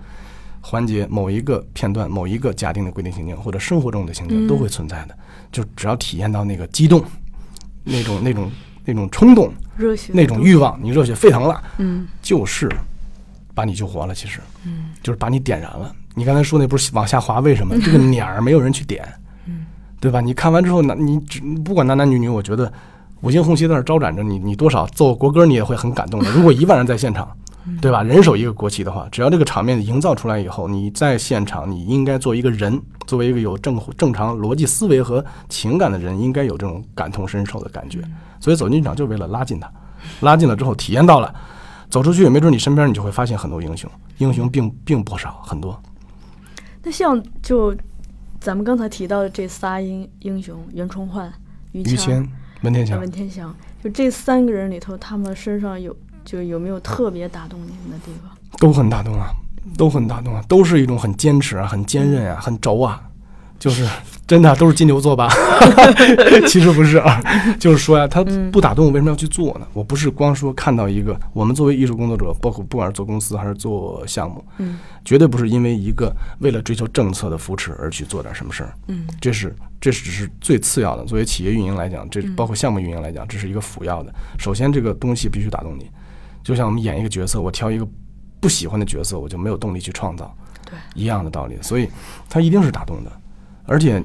[0.66, 5.14] 环节、某一个片段、某一个假定的规定情境或者生活中的情境都会存在的。
[5.52, 7.04] 就只要体验到那个激动，
[7.84, 8.50] 那种那种
[8.86, 12.68] 那种冲动，热血那种欲望，你热血沸腾了，嗯，就是
[13.54, 14.14] 把你救活了。
[14.14, 15.94] 其实，嗯，就是把你点燃了。
[16.14, 17.40] 你刚才说那不是往下滑？
[17.40, 19.06] 为什么这个鸟儿没有人去点？
[19.46, 19.66] 嗯，
[20.00, 20.20] 对吧？
[20.20, 22.72] 你看完之后，男你只不管男男女女，我觉得
[23.20, 26.30] 五星红旗在那儿招展着你，你多少奏国歌你也会很感动的。
[26.30, 27.28] 如果一万人在现场，
[27.80, 28.02] 对吧？
[28.02, 38.00] 人手一个国旗的话，只要这个场面营造出来以后，你在现场，你应该作为一个人，作为一个有正正常逻辑思维和情感的人，应该有这种感同身受的感觉。
[38.38, 39.72] 所以走进剧场就是为了拉近他，
[40.20, 41.34] 拉近了之后体验到了，
[41.88, 45.80] 走出去也没准你身边你就会发现很多英雄，英雄并并不少，很多。
[46.82, 47.74] 那像就
[48.38, 51.32] 咱们刚才提到的这仨英英雄袁崇焕、
[51.72, 52.28] 于于谦、
[52.60, 58.30] 文天祥文，天祥，就这三个人里头，他们身上有就有没有特别打动您的地方？
[58.58, 59.30] 都很打动啊，
[59.76, 63.02] 都很打动啊，都是一种很坚持啊、很坚韧啊、很轴啊，
[63.58, 63.86] 就是
[64.26, 65.28] 真的都是金牛座吧？
[66.48, 67.20] 其实不是啊，
[67.58, 69.66] 就是说呀、他不打动，为什么要去做呢？
[69.72, 81.04] 我不是光说看到一个，我们作为艺术工作者，包括不管是做公司还是做项目，嗯绝对不是因为一个为了追求政策的扶持而去做点什么事儿，嗯这是这只是最次要的。
[81.04, 84.14] 作为企业运营来讲，这包括项目运营来讲，这是一个辅要的。
[84.38, 85.90] 首先，这个东西必须打动你，
[86.44, 87.88] 就像我们演一个角色，我挑一个
[88.38, 90.32] 不喜欢的角色，我就没有动力去创造，
[90.64, 91.58] 对，一样的道理。
[91.62, 91.88] 所以，
[92.28, 93.10] 他一定是打动的。
[93.64, 94.00] 而且，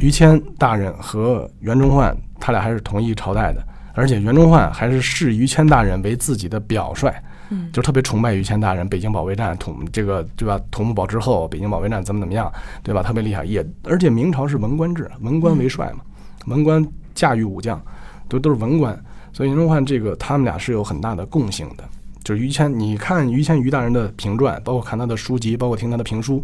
[0.00, 7.10] 于谦大人和袁崇焕他俩还是同一朝代的，而且袁崇焕还是视于谦大人为自己的表率。
[7.50, 10.60] 嗯就特别崇拜于谦大人，北京保卫战统这个对吧？
[10.70, 13.02] 土木堡之后，北京保卫战怎么怎么样，对吧？
[13.02, 16.00] 特别厉害，也而且明朝是文官制，文官为帅嘛，
[16.44, 17.82] 文官驾驭武将，
[18.28, 19.02] 都都是文官，
[19.38, 21.84] 所以袁崇焕这个他们俩是有很大的共性的。
[22.24, 26.42] 就是于谦，你看于谦于大人的评传，包括看他的书籍，包括听他的评书，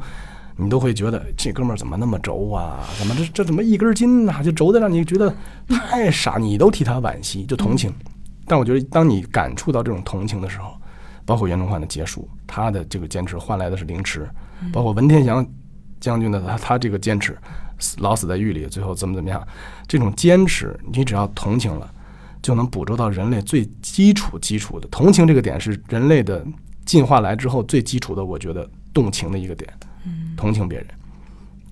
[0.56, 2.84] 你都会觉得这哥们儿怎么那么轴啊？
[2.96, 5.34] 怎么这这怎么一根筋呐、就轴的让你觉得
[5.68, 7.92] 太傻，你都替他惋惜，就同情。
[8.46, 10.72] 但我觉得，当你感触到这种同情的时候，
[11.26, 14.30] 包括袁崇焕的结束，他的这个坚持换来的是凌迟，
[14.72, 15.44] 包括文天祥
[15.98, 17.36] 将军的他他这个坚持，
[17.80, 19.44] 死老死在狱里，最后怎么怎么样，
[19.88, 21.90] 这种坚持，你只要同情了，
[22.44, 26.44] 就能捕捉到人类最基础基础的同情这个点是人类的
[26.84, 29.72] 进化来之后最基础的，我觉得动情的一个点，
[30.36, 30.86] 同情别人，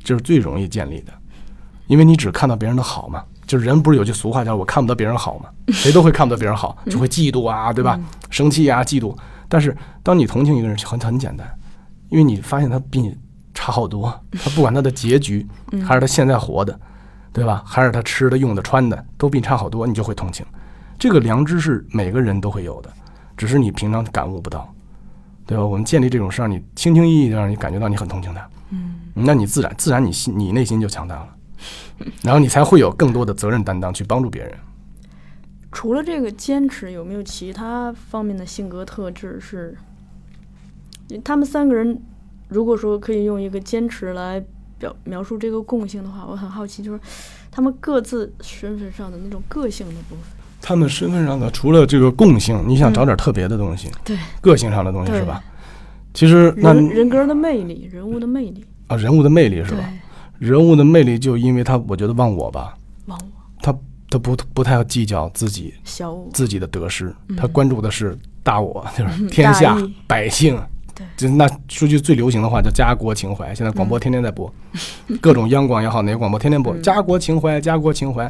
[0.02, 1.12] 这是最容易建立的，
[1.88, 3.22] 因为你只看到别人的好嘛。
[3.46, 8.00] 就是人不是有句俗话叫“我看不到别人好”嘛， 谁都会看不到别人好，就会嫉妒啊，对吧？
[8.30, 9.14] 生气啊，嫉妒。
[9.46, 11.46] 但是当你同情一个人，很很简单，
[12.08, 13.14] 因为你发现他比你
[13.52, 14.08] 差好多，
[14.42, 15.46] 他不管他的结局，
[15.84, 16.80] 还是他现在活的，
[17.30, 17.62] 对吧？
[17.66, 20.46] 还是他吃的、用的、穿的，都比你差好多，你就会同情。
[21.02, 22.88] 这个良知是每个人都会有的，
[23.36, 24.72] 只是你平常感悟不到，
[25.44, 25.66] 对吧？
[25.66, 31.28] 我们建立这种事儿，你轻轻易易的让你感觉到你很同情他，嗯，那你自然自然你心你内心就强大了，
[32.22, 34.54] 然后你才会有更多的责任担当去帮助别人。
[35.72, 39.76] 除了这个坚持，有没有其他方面的性格特质是？
[41.24, 42.00] 他们三个人，
[42.46, 44.40] 如果说可以用一个坚持来
[44.78, 47.00] 表描述这个共性的话，我很好奇，就是
[47.50, 50.40] 他们各自身份上的那种个性的部分。
[50.62, 55.42] 他们身份上的除了这个共性，你想找点特别的东西，对，个性上的东西是吧？
[56.14, 59.92] 其实那人人格的魅力，人物的魅力，啊，人物的魅力是吧？，
[60.38, 62.74] 人物的魅力就因为他，我觉得忘我吧，
[63.06, 63.26] 忘我。
[63.62, 63.74] 他
[64.10, 67.36] 他不不太计较自己小我，自己的得失，嗯。
[67.36, 70.56] 他关注的是大我， 就是天下百姓。
[70.94, 71.06] 对。
[71.16, 74.52] 就那说句最流行的话叫家国情怀，现在广播天天在播，
[75.22, 76.82] 各种央广也好，哪个广播天天播嗯。
[76.82, 78.28] 家国情怀，家国情怀。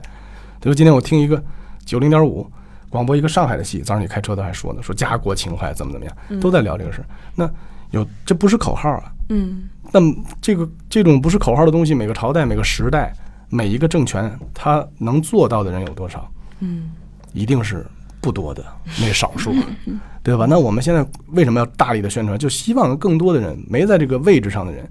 [0.60, 1.42] 比如今天我听一个
[1.84, 2.50] 九零点五
[2.88, 7.06] 广播一个上海的戏，早上你开车都还说呢，说家国情怀怎么怎么样，都在聊这个事儿。
[7.34, 7.50] 那
[7.90, 13.12] 有这不是口号啊，嗯那么这个这种不是口号的东西，每个朝代、每个时代、
[13.48, 16.30] 每一个政权，他能做到的人有多少？
[16.60, 16.92] 嗯
[17.32, 17.86] 一定是
[18.20, 18.64] 不多的
[19.00, 19.54] 那少数，
[20.22, 20.46] 对吧？
[20.48, 22.38] 那我们现在为什么要大力的宣传？
[22.38, 24.86] 就希望更多的人没在这个位置上的人，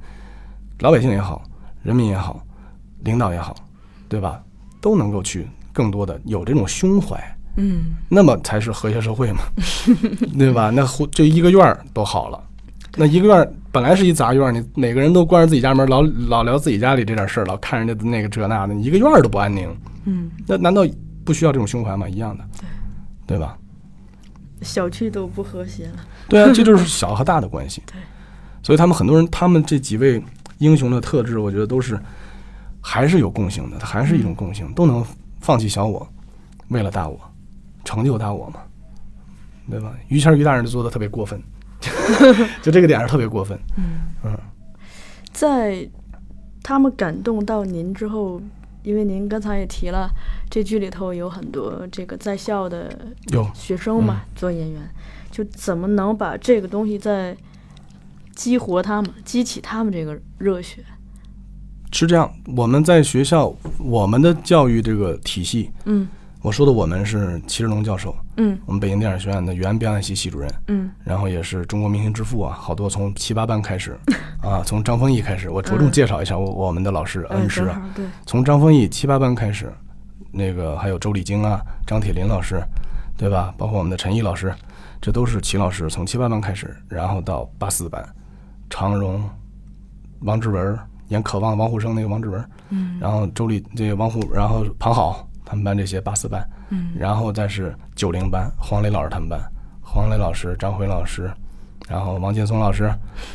[0.80, 1.44] 老百姓也好，
[1.84, 2.44] 人民也好，
[3.04, 3.56] 领导也好，
[4.10, 4.42] 对吧？
[4.82, 7.18] 都能够去更多的有这种胸怀，
[7.58, 9.42] 嗯那么才是和谐社会嘛，
[10.38, 10.70] 对吧？
[10.70, 12.42] 那胡这一个院儿都好了，
[12.96, 19.74] 那一个院儿本来是一杂院儿，你每个人都关着自己家门，老老聊自己家里这点事儿，老看人家的那个这那的，你一个院儿都不安宁，
[20.06, 20.86] 嗯，那难道
[21.24, 22.08] 不需要这种胸怀吗？
[22.08, 22.44] 一样的，
[23.26, 23.58] 对吧？
[24.62, 26.06] 小区都不和谐了。
[26.28, 27.82] 对啊，这就是小和大的关系。
[27.92, 27.96] 对，
[28.62, 30.22] 所以他们很多人，他们这几位
[30.60, 32.00] 英雄的特质，我觉得都是
[32.80, 35.04] 还是有共性的，它还是一种共性，都能
[35.42, 36.08] 放弃小我，
[36.70, 37.20] 为了大我，
[37.84, 38.62] 成就大我嘛，
[39.70, 39.94] 对吧？
[40.08, 41.42] 于谦儿于大人就做的特别过分，
[42.62, 43.60] 就这个点儿特别过分。
[43.78, 44.38] 嗯嗯
[45.32, 45.90] 在
[46.62, 48.40] 他们感动到您之后，
[48.84, 50.10] 因为您刚才也提了，
[50.50, 52.96] 这剧里头有很多这个在校的
[53.32, 54.82] 有学生嘛，做演员，
[55.32, 57.36] 就怎么能把这个东西再
[58.36, 60.84] 激活他们，激起他们这个热血？
[61.92, 66.08] 是这样，我们在学校，我们的教育这个体系，嗯。
[66.42, 68.58] 我说的我们是齐志龙教授，嗯。
[68.66, 70.90] 我们北京电影学院的原表演系系主任，嗯。
[71.04, 73.96] 然后也是中国明星之父啊，好多从七八班开始
[74.42, 79.72] 啊，从张丰毅开始，我着重介绍一下我我们的老师嗯，恩师啊，对，从张丰毅七八班开始，
[80.32, 82.60] 那个还有周丽晶啊、张铁林老师，
[83.16, 83.54] 对吧？
[83.56, 84.52] 包括我们的陈毅老师，
[85.00, 88.04] 这都是齐老师从七八班开始，然后到八四班，
[88.68, 89.30] 常荣、
[90.22, 90.76] 王志文
[91.12, 92.98] 演《渴望》王虎生那个王志文，嗯。
[93.00, 96.92] 然后周丽这个王虎，然后庞好他们班这些八四班，嗯。
[96.98, 99.40] 然后再是九零班黄磊老师他们班，
[99.82, 101.32] 黄磊老师、张辉老师，
[101.88, 102.92] 然后王劲松老师、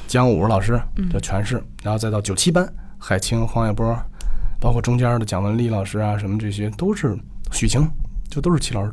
[0.08, 2.66] 姜武老师，这全是，然后再到九七班
[2.98, 3.96] 海清、黄海波，
[4.60, 7.16] 包括中间的蒋雯丽老师啊，什么这些都是
[7.52, 7.86] 许晴，
[8.30, 8.92] 就都是齐老师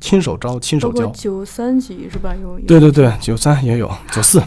[0.00, 1.06] 亲手招、亲手教。
[1.08, 2.34] 九三级是吧？
[2.40, 2.66] 有有。
[2.66, 4.40] 对对对，九三也有，九四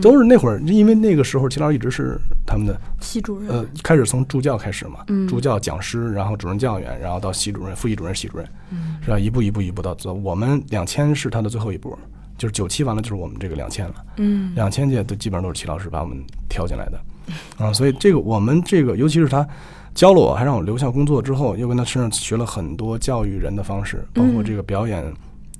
[0.00, 5.26] 都是那会儿，因为那个时候齐老师一直是他们的系主任，呃，开始从助教开始嘛，嗯。
[5.28, 9.18] 助教、讲师，然后主任教员，然后到系主任、副系主任、系主任，嗯是吧？
[9.18, 10.12] 一步一步一步到走。
[10.14, 11.96] 我们两千是他的最后一步，
[12.38, 13.94] 就是九七完了就是我们这个两千了。
[14.16, 14.54] 嗯。
[14.54, 16.16] 两千届都基本上都是齐老师把我们
[16.48, 19.46] 挑进来的，啊，所以这个我们这个，尤其是他
[19.94, 25.04] 教了我，还让我留校工作之后，又跟他身上学了很多教育人的方式，包括这个表演，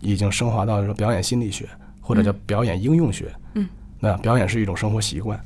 [0.00, 1.66] 已经升华到说表演心理学
[2.00, 3.40] 或者叫表演应用学，嗯，
[4.00, 5.38] 那表演是一种生活习惯，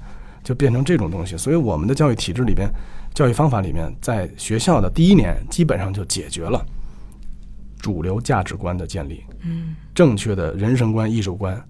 [0.43, 1.37] 就变成这种东西。
[1.37, 2.69] 所以我们的教育体制里边，
[3.15, 6.65] 教育方法里面，在学校的第一年基本上就解决了
[7.81, 11.63] 主流价值观的建立，嗯正确的人生观、艺术观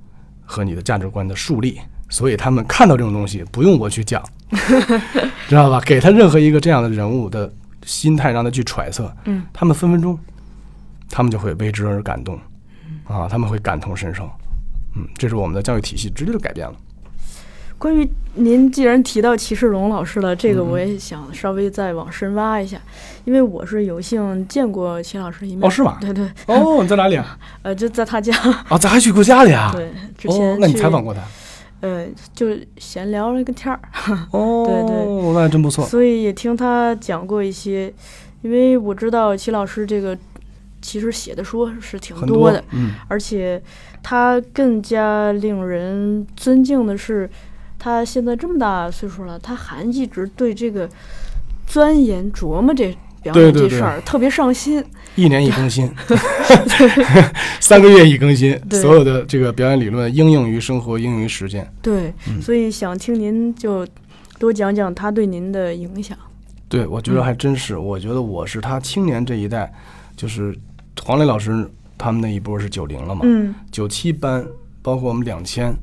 [0.45, 1.81] 和你的价值观的树立。
[2.09, 4.21] 所以他们看到这种东西，不用我去讲，
[5.49, 5.81] 知道吧？
[5.87, 7.53] 给他任何一个这样的人物的
[7.85, 10.19] 心态，让他去揣测，嗯他们分分钟，
[11.09, 12.37] 他们就会为之而感动，
[13.05, 14.29] 啊，他们会感同身受。
[14.97, 16.75] 嗯，这是我们的教育体系直接就改变了。
[17.79, 22.79] 关于您既然提到齐世龙老师了，这个嗯我也想稍微再往深挖一下，
[23.25, 25.67] 因为我是有幸见过齐老师一面。
[25.67, 27.39] 哦是吗对对，哦，你在哪里啊？
[27.63, 28.37] 呃，就在他家。
[28.69, 29.73] 啊，咱还去过家里啊？
[29.75, 31.23] 对，之前哦，那你采访过他？
[31.81, 33.81] 呃，就闲聊了个天儿，
[34.33, 35.87] 哦，对对，那还真不错。
[35.87, 37.91] 所以也听他讲过一些，
[38.43, 40.15] 因为我知道齐老师这个
[40.81, 43.63] 其实写的书是挺多的，嗯，而且
[44.03, 47.29] 他更加令人尊敬的是，
[47.79, 50.89] 他现在这么大岁数了，他还一直对这个
[51.67, 54.83] 钻研琢磨这表演这事儿特别上心。
[55.17, 55.93] 一年一更新，
[57.61, 61.71] 三个月一更新，所有的这个表演理论应用于生活，应用于实践。
[61.83, 63.87] 对，嗯所以想听您就
[64.39, 66.17] 多讲讲他对您的影响。
[66.69, 67.77] 对，我觉得还真是。
[67.77, 69.71] 我觉得我是他青年这一代，
[70.17, 70.57] 就是
[71.03, 74.47] 黄磊老师他们那一波是九零了嘛，嗯九七班，
[74.83, 75.75] 包括我们两千，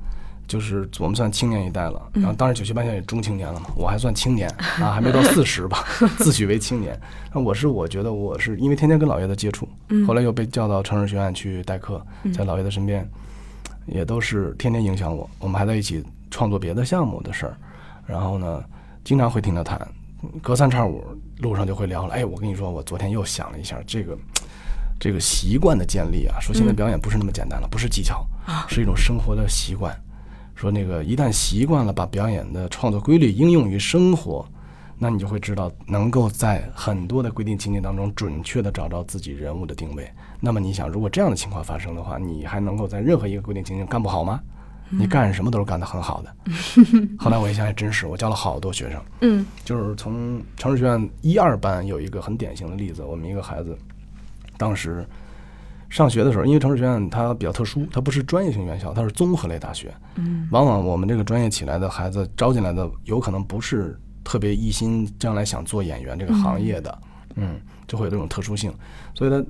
[0.48, 2.02] 就是我们算青年一代了。
[2.14, 4.50] 然后当然九七班现在也中青年了嘛，我还算青年
[4.80, 5.86] 啊，还没到四十吧，
[6.18, 7.00] 自诩为青年。
[7.34, 9.68] 那我是我觉得我是因为天天跟老爷子接触，
[10.08, 12.04] 后来又被叫到城市学院去代课，
[12.34, 13.08] 在老爷子身边，
[13.86, 15.30] 也都是天天影响我。
[15.40, 17.58] 我们还在一起创作别的项目的事儿，
[18.06, 18.64] 然后呢，
[19.04, 19.88] 经常会听他谈，
[20.42, 21.04] 隔三差五
[21.40, 22.14] 路上就会聊了。
[22.14, 24.18] 哎，我跟你说，我昨天又想了一下这个。
[25.00, 28.26] 这个习惯的建立啊，说现在表演不是那么简单了，不是技巧，
[28.68, 29.96] 是一种生活的习惯。
[30.56, 34.44] 说那个一旦习惯了把表演的创作规律应用于生活，
[34.98, 40.10] 那你就会知道能够在很多的规定情节当中准确的找到自己人物的定位。
[40.40, 44.40] 那么你想，如果这样的情况发生的话，你还能够在任何一个规定情节干不好吗？
[44.90, 46.36] 你干什么都是干得很好的。
[47.20, 53.78] 后来我一想，还真是，我教了好多学生，嗯就是从城市学院一二班有一个很典型的例子，我们一个孩子，
[54.58, 55.08] 当时
[55.90, 59.94] 上学的时候，因为城市学院它比较特殊，它不是专业性院校，它是综合类大学。
[60.16, 67.00] 嗯往往我们这个专业起来的孩子招进来的，有可能不是特别一心将来想做演员这个行业的，
[67.36, 68.74] 嗯，就会有这种特殊性。
[69.16, 69.46] 所以他，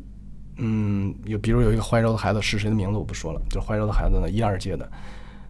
[0.57, 4.87] 嗯，有比如有一个怀柔的孩子，是谁的名字我不说了，就是怀柔的孩子呢，一二届的，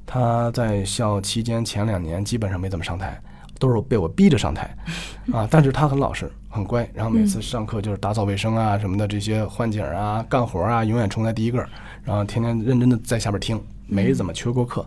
[0.05, 3.21] 他在校期间前两年基本上没怎么上台，
[3.59, 4.75] 都是被我逼着上台，
[5.33, 11.69] 啊，但是他很老实，很乖，然后每次上课就是打扫卫生啊什么的这些换景啊、干活啊，永远冲在第一个儿，
[12.03, 14.85] 然后天天认真的在下边听，没怎么缺过课，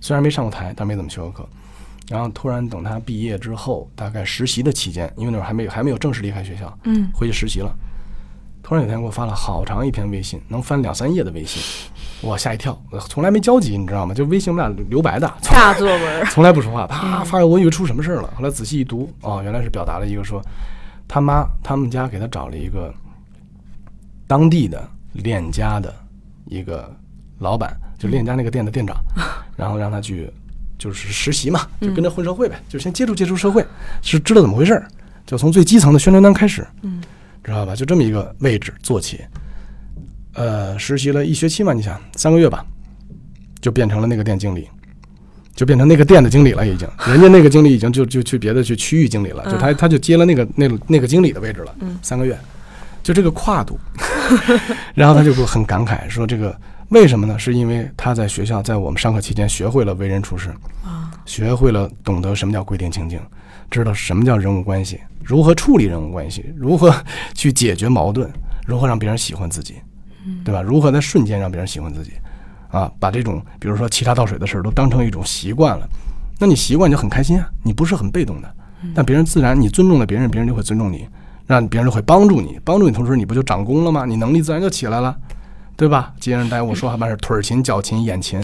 [0.00, 1.48] 虽然没上过台，但没怎么缺过课。
[2.08, 7.10] 然后突然等他毕业之后，大概实习的期间，因为那会儿还没有还没有正式离开学校，嗯。
[7.12, 7.74] 回去实习了。
[8.62, 11.60] 突然有天给我发了好长一篇微信，能翻两三页的微信，
[12.22, 12.76] 我吓一跳，
[13.08, 14.14] 从来没交集，你知道吗？
[14.14, 16.26] 就微信我们俩留白的，从大作文。
[16.26, 18.32] 从来不说话， 啪发给我，以为出什么事儿了。
[18.36, 20.42] 后来仔细一读，哦，原来是表达了一个说，
[21.06, 22.92] 他妈他们家给他找了一个
[24.26, 25.94] 当地的链家的
[26.46, 26.90] 一个
[27.38, 28.96] 老板，就链家那个店的店长，
[29.56, 30.30] 然后让他去
[30.78, 33.64] 就是实习嘛，就跟着混社会呗，就先接触接触社会，
[34.02, 34.88] 是知道怎么回事儿，
[35.26, 37.02] 就从最基层的宣传单开始，嗯
[37.44, 37.76] 知道吧？
[37.76, 39.20] 就这么一个位置做起，
[40.36, 42.64] 呃，实习了一学期嘛，你想三个月吧，
[43.60, 44.68] 就变成了那个店经理，
[45.54, 46.86] 就变成那个店的经理了，已经。
[47.08, 51.74] 人家那个经理已经就就去别的去区域经理了，就他他就接了那个那那个经理的位置了。
[52.02, 52.38] 三个月，
[53.02, 53.78] 就这个跨度。
[54.94, 56.54] 然后他就很感慨说：“这个
[56.88, 57.38] 为什么呢？
[57.38, 60.50] 是因为他在学校，在我们上课期间学会了为人处事，
[60.84, 63.20] 啊，学会了懂得什么叫规定情境，
[63.70, 66.94] 知道什么叫人物关系，如何处理人物关系，如何
[67.34, 68.28] 去解决矛盾，
[68.66, 69.76] 如何让别人喜欢自己，
[70.44, 70.62] 对吧？
[70.62, 72.12] 如何在瞬间让别人喜欢自己，
[72.70, 75.88] 啊，把这种比如说沏茶倒水的事儿都当成一种习惯了，
[76.38, 78.54] 那你习惯就很开心啊，你不是很被动的，
[78.94, 81.08] 但别人自然你尊重了别人，别人就会尊重你，
[81.46, 84.04] 让别人就会帮助你，帮助你同时你不就长功了吗？
[84.04, 85.16] 你能力自然就起来了，
[85.76, 86.12] 对吧？
[86.20, 88.40] 接人待物说话办事，腿儿勤、脚勤、眼勤，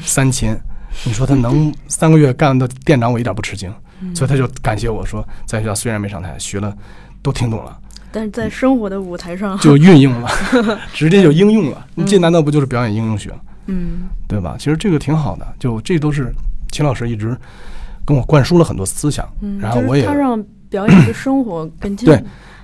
[0.00, 0.56] 三勤。
[1.04, 3.70] 你说他能三个月干到店长，我一点不吃惊，
[4.14, 6.74] 所以他就感谢我说，在学校虽然没上台，学了
[7.20, 7.78] 都听懂了，
[8.12, 10.30] 但是在生活的舞台上，就运用了，
[10.94, 11.86] 直接就应用了。
[11.94, 13.30] 你这难道不就是表演应用学，
[13.66, 14.08] 嗯。
[14.28, 14.56] 对吧？
[14.58, 16.32] 其实这个挺好的，就这都是
[16.72, 17.36] 秦老师一直
[18.04, 22.16] 跟我灌输了很多思想，嗯，然后我也就是他让表演跟生活更近， 对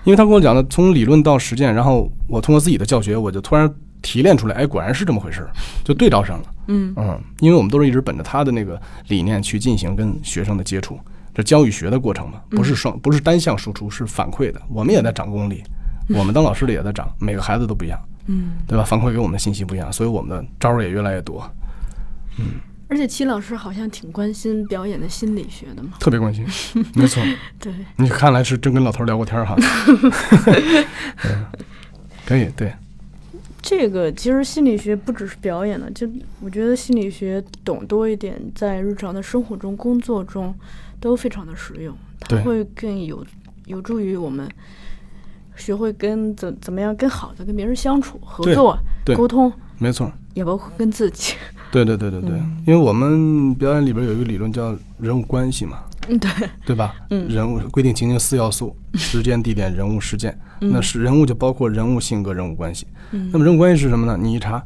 [0.04, 3.72] 因为他跟我讲的从理论到实践，然后我通过自己的教学，我就突然
[4.02, 5.50] 提炼出来，哎，果然是这么回事儿，
[5.84, 6.44] 就对照上了。
[6.66, 6.92] 嗯。
[6.96, 10.98] 嗯，因为我们都是一直本着他的那个理念去进行跟学生的接触，
[11.34, 14.60] 这教与学的过程嘛，不是双不是单向输出，是反馈的。
[14.68, 15.62] 我们也在长功力，
[16.08, 18.84] 我们当老师的也在长，每个孩子都不一样，嗯，对吧？
[18.84, 21.50] 反馈给我们的信息不一样，所以我们的招儿也越来越多，
[22.38, 22.46] 嗯。
[22.88, 26.46] 而且齐老师好像挺关心表演的心理学的嘛，特别关心。
[26.94, 27.22] 没错，
[27.58, 29.56] 对，你看来是真跟老头儿聊过天儿哈。
[31.24, 31.46] 嗯。
[32.26, 32.72] 可以，对，
[33.62, 36.06] 这个其实心理学不只是表演的，就
[36.40, 40.52] 我觉得心理学懂多一点，在日常的生活中、工作中
[40.98, 43.24] 都非常的实用，它会更有
[43.66, 44.48] 有助于我们
[45.54, 48.76] 学会跟怎怎么样更好的跟别人相处、合作、
[49.14, 50.10] 沟通，没错。
[50.34, 51.34] 也包括跟自己。
[51.70, 52.30] 对对对对对，
[52.66, 56.30] 因为我们表演里边有一个理论叫人物关系嘛，嗯，对，
[56.66, 56.94] 对吧？
[57.10, 60.36] 嗯人物规定情境四要素： 时间、地点、人物、事件。
[60.60, 62.86] 那是人物就包括人物性格、人物关系。
[63.10, 64.16] 嗯那么人物关系是什么呢？
[64.20, 64.62] 你一查，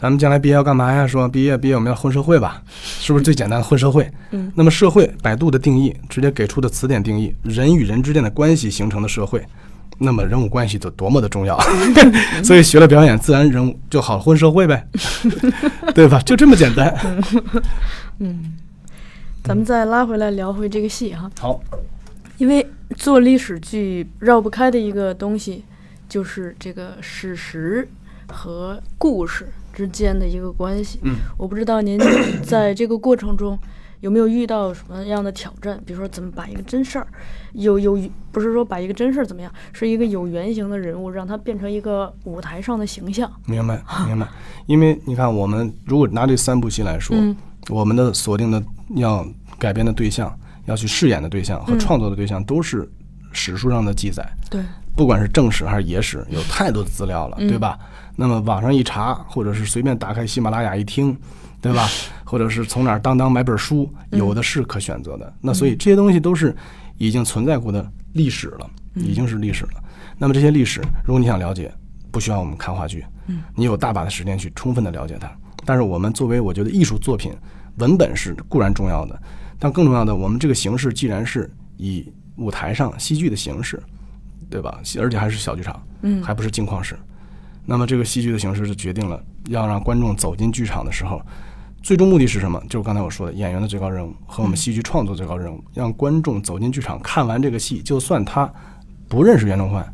[0.00, 1.06] 咱们将来毕业要干嘛呀？
[1.06, 2.62] 说毕业毕业我们要混社会吧，
[3.00, 4.10] 是不是最简单的混社会？
[4.32, 9.44] 嗯那么社会，百度的定义直接给出的词典定义，人与人之间的关系形成的社会。
[10.00, 11.58] 那么人物关系就多么的重要，
[12.44, 14.86] 所以学了表演，自然人物就好混社会呗，
[15.92, 16.20] 对吧？
[16.24, 16.94] 就这么简单。
[19.44, 21.60] 咱们再拉回来聊回这个戏哈，好，
[22.36, 22.66] 因为
[22.96, 25.64] 做历史剧绕不开的一个东西，
[26.08, 27.88] 就是这个史实
[28.28, 30.98] 和故事之间的一个关系。
[31.02, 31.98] 嗯，我不知道您
[32.44, 33.58] 在这个过程中
[34.00, 35.80] 有没有遇到什么样的挑战？
[35.86, 37.06] 比如说怎么把一个真事儿，
[37.52, 37.98] 有有
[38.30, 43.30] 不是说把一个真事儿怎么样，是一个有原型的人物，让它变成一个舞台上的形象。
[43.46, 44.28] 明白 明白。
[44.66, 47.34] 因为你看，我们如果拿这三部戏来说，嗯
[47.68, 48.62] 我们的锁定的
[48.96, 49.26] 要
[49.58, 52.90] 改编的对象，要去饰演的对象和嗯创作的对象都是
[53.32, 54.62] 史书上的记载，对，
[54.96, 57.78] 不管是正史还是野史，有太多的资料了，嗯对吧？
[58.16, 61.16] 那么网上一查，或者是随便打开喜马拉雅一听，
[61.60, 61.88] 对吧？
[62.24, 65.32] 或者是从哪儿当当买本书，有的是可选择的。
[65.40, 66.54] 那所以这些东西都是
[66.98, 69.82] 已经存在过的历史了，已经是历史了。
[70.18, 71.72] 那么这些历史，如果你想了解，
[72.10, 75.30] 不需要我们看话剧，嗯，你有大把的时间去充分的了解它。
[75.64, 77.32] 但是我们作为我觉得艺术作品，
[77.78, 79.20] 文本是固然重要的，
[79.58, 83.82] 但更重要的，我们这个形式既然是以舞台上戏剧的形式，
[84.48, 84.80] 对吧？
[85.00, 86.96] 而且还是小剧场，嗯还不是镜框式。
[87.64, 91.20] 那么这个戏剧的形式就决定了要让观众走进剧场的时候，
[91.82, 92.62] 最终目的是什么？
[92.68, 98.50] 就是刚才我说的演员的最高任务和我们戏剧创作最高任务，让观众走进剧场看完这个戏，就算他
[99.06, 99.86] 不认识袁崇焕，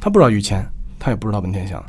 [0.00, 0.66] 他不知道于谦，
[0.98, 1.82] 他也不知道文天祥，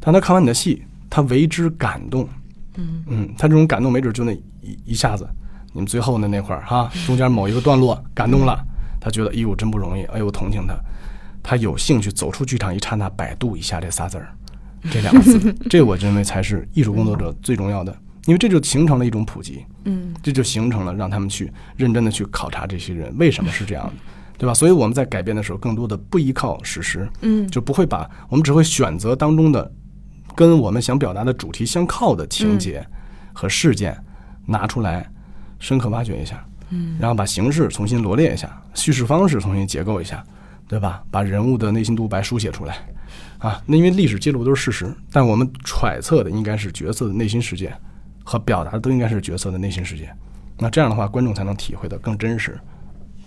[0.00, 2.28] 但他看完你的戏，他为之感动。
[2.76, 3.04] 嗯。
[3.06, 5.28] 嗯，他这种感动没准就那一一下子，
[5.72, 8.58] 你们最后的那块儿哈，中间某一个段落感动了，
[9.00, 10.74] 他觉得哎呦真不容易，哎呦我同情他，
[11.42, 14.34] 他有兴趣走出剧场一刹那，百度一下这仨字儿，
[14.90, 17.96] 这两个字， 这我认为才是艺术工作者最重要的，
[18.26, 20.14] 因为这就形成了一种普及，嗯。
[20.22, 23.92] 这就形成了让他们去认真的去考察这些人为什么是这样的，
[24.38, 24.54] 对吧？
[24.54, 27.46] 所以我们在改编的时候，更多的不依靠史实，嗯。
[27.48, 29.68] 就不会把我们只会选择当中的
[30.34, 32.86] 跟我们想表达的主题相靠的情节
[33.32, 33.96] 和事件
[34.46, 35.08] 拿出来，
[35.58, 40.24] 深刻挖掘一下，嗯，然后把形式重新罗列一下，叙事方式重新结构一下，
[40.66, 41.02] 对吧？
[41.10, 42.76] 把人物的内心独白书写出来，
[43.38, 47.72] 啊，那因为历史记录都是事实，但我们揣测的应该是角色的内心世界，
[48.24, 50.10] 和表达的都应该是角色的内心世界。
[50.58, 52.58] 那这样的话，观众才能体会的更真实，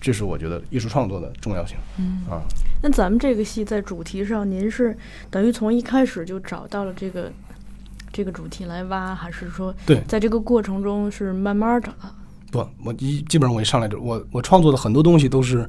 [0.05, 1.75] 这是我觉得艺术创作的重要性。
[1.97, 2.21] 嗯。
[2.29, 2.39] 啊，
[2.83, 4.95] 那咱们这个戏在主题上，您是
[5.31, 7.31] 等于从一开始就找到了这个
[8.13, 9.99] 这个主题来挖，还是说对。
[10.07, 11.97] 在这个过程中是慢慢找的？
[12.51, 15.65] 不，我一基本上我一上来就我我创作的很多东西都是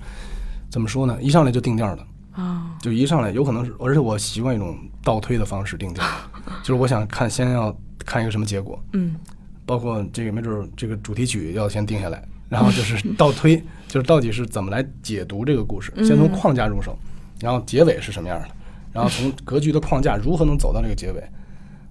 [0.68, 1.16] 怎么说呢？
[1.22, 6.04] 一上来就定调的，啊，就一上来有可能是，而且我习惯一种倒推的方式定调，
[6.62, 7.74] 就是我想看先要
[8.04, 9.16] 看一个什么结果，嗯。
[9.64, 13.56] 包括这个没准儿这个主题曲要先定下来，然后就是倒推，
[13.88, 16.96] 就是到底是怎么来解读这个故事，先从框架入手，
[17.40, 18.48] 然后结尾是什么样的，
[18.92, 21.20] 然后从 格局的框架如何能走到这个结尾，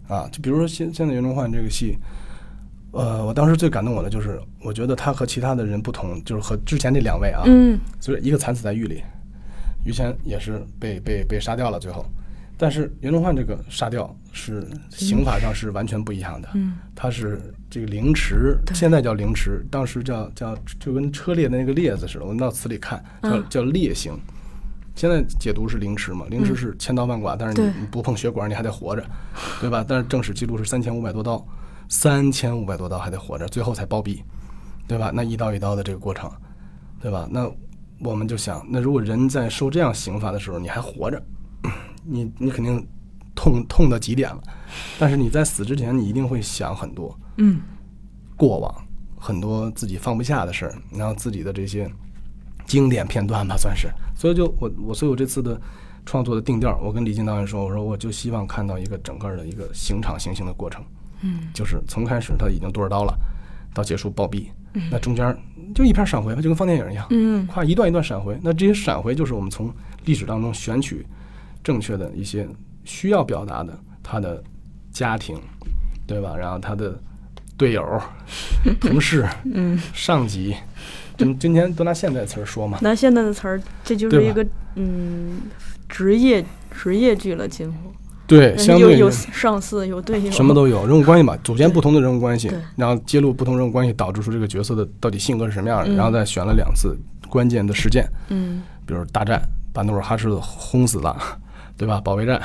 [0.07, 1.97] 啊，就比如说现现在袁崇焕这个戏。
[2.97, 9.03] 呃，我当时最感动我的就是，我觉得他和其他的人不同，就是和之前这两位啊，嗯所以一个惨死在狱里，
[9.85, 12.05] 于谦也是被被被杀掉了最后，
[12.57, 24.13] 但是袁崇焕这个杀掉是刑法上是完全不一样的，嗯他是这个凌迟，现在叫凌迟，当时叫叫就跟车裂的那个裂子似的，我们到词里看叫嗯叫裂刑。
[24.93, 29.05] 现在解读是凌迟嘛，凌迟是千刀万剐，但是你你不碰血管你还得活着，
[29.61, 29.85] 对吧？
[29.87, 31.45] 但是正史记录是三千五百多刀，
[31.87, 34.21] 三千五百多刀还得活着，最后才暴毙，
[34.85, 35.11] 对吧？
[35.13, 36.29] 那一刀一刀的这个过程，
[37.01, 37.27] 对吧？
[37.31, 37.49] 那
[37.99, 41.21] 我们就想，那如果人在受这样刑罚的时候，你还活着，
[42.03, 42.85] 你你肯定
[43.35, 44.41] 痛痛到极点了。
[44.97, 47.61] 但是你在死之前，你一定会想很多嗯
[48.35, 48.73] 过往，
[49.17, 51.89] 很多自己放不下的事儿，然后自己的这些
[52.65, 53.89] 经典片段吧，算是。
[54.15, 55.59] 所以就我我所以我这次的
[56.05, 60.83] 创作的定调，我跟李进导演说，我说我就希望看到一个整个的一个刑场行刑的过程。
[61.21, 63.17] 嗯就是从开始他已经多少刀了，
[63.73, 64.47] 到结束暴毙，
[64.91, 65.35] 那中间
[65.73, 68.37] 就一片闪回吧，就跟放电影一样，嗯跨一段一段闪回。
[68.43, 69.73] 那这些闪回就是我们从
[70.03, 71.05] 历史当中选取
[71.63, 72.47] 正确的一些
[72.85, 74.41] 需要表达的他的
[74.91, 75.37] 家庭，
[76.07, 76.35] 对吧？
[76.37, 76.97] 然后他的
[77.57, 77.83] 队友、
[78.79, 80.55] 同事、嗯，上级，
[81.17, 85.41] 今今天都拿现代词儿说嘛，拿现代的词儿，这就是一个嗯
[85.89, 87.73] 职业职业剧了，几乎。
[88.27, 95.95] 对，相对于上司有队友，什么都有，人物关系嘛，组建不同的人物关系，然后揭露不同人物关系，导致出这个角色的到底性格是什么样的，嗯。
[95.95, 96.97] 然后再选了两次
[97.29, 98.63] 关键的事件，嗯。
[98.87, 99.39] 比如大战，
[99.71, 101.15] 把努尔哈赤轰死了，
[101.77, 102.01] 对吧？
[102.01, 102.41] 保卫战，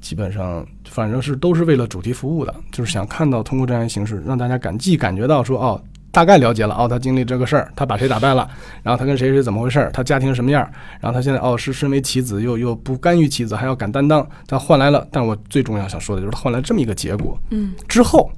[0.00, 5.80] 基本上反正是都是为了主题服务的，就是想看到通过这样一形式，让大家感既感觉到说哦。
[6.10, 8.48] 大概了解了哦，他经历这个事儿，他把谁打败了，
[8.82, 10.62] 然后他跟谁谁怎么回事儿，他家庭什么样，
[11.00, 18.32] 然后他现在哦是身为棋子又又不甘于棋子，还要敢担当，他换来了，但我最重要想说的就是他换来这么一个结果，嗯之后，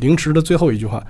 [0.00, 1.04] 凌迟的最后一句话，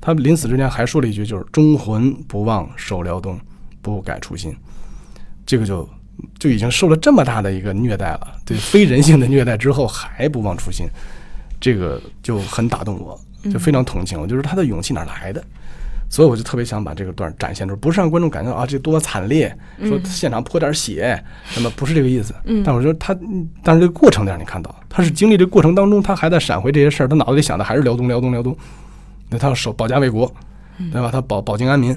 [0.00, 3.38] 他临死之前还说了一句，就是“忠魂不忘守辽东，
[3.80, 4.54] 不改初心”。
[5.46, 5.88] 这个就
[6.38, 10.86] 就已经受了这么大的一个虐待了，对非人性的虐待之后还不忘初心，
[11.60, 13.18] 这个就很打动我，
[13.50, 15.42] 就非常同情我，就是他的勇气哪来的？
[16.08, 19.52] 所以我就特别想把这个段儿展现出来，不是让观众感觉到啊这多惨烈，
[19.82, 22.32] 说现场泼点血，什么不是这个意思。
[22.44, 28.56] 嗯但我觉得他，嗯但是这个过程得让你看到，他是经历这个过程当中，他还在闪回这些事儿，他脑子里想的还是辽东，辽东，辽东。
[29.28, 30.32] 那他要守保家卫国，
[30.92, 31.10] 对吧？
[31.12, 31.94] 他保保境安民，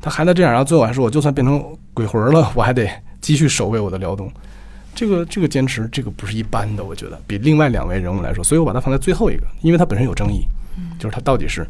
[0.00, 1.64] 他还在这样，然后最后还说，我就算变成
[1.94, 2.90] 鬼魂了，我还得
[3.22, 4.30] 继续守卫我的辽东。
[4.94, 10.44] 这个这个坚持，这个不是一般的，我觉得比另外两位人物来说，所以我把它放在最后一个，因为它本身有争议，
[10.98, 11.66] 就是他到底是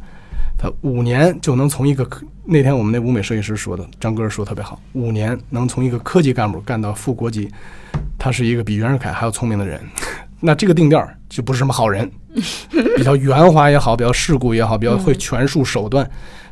[0.59, 7.49] 他五年就能从一个科那天我们那舞美设计师说的，张哥说特别好，五年能从一个科级干部干到副国级，
[8.19, 9.81] 他是一个比袁世凯还要聪明的人，
[10.41, 12.11] 那这个定调儿就不是什么好人，
[12.97, 16.05] 比较圆滑也好，比较世故也好，比较会权术手段，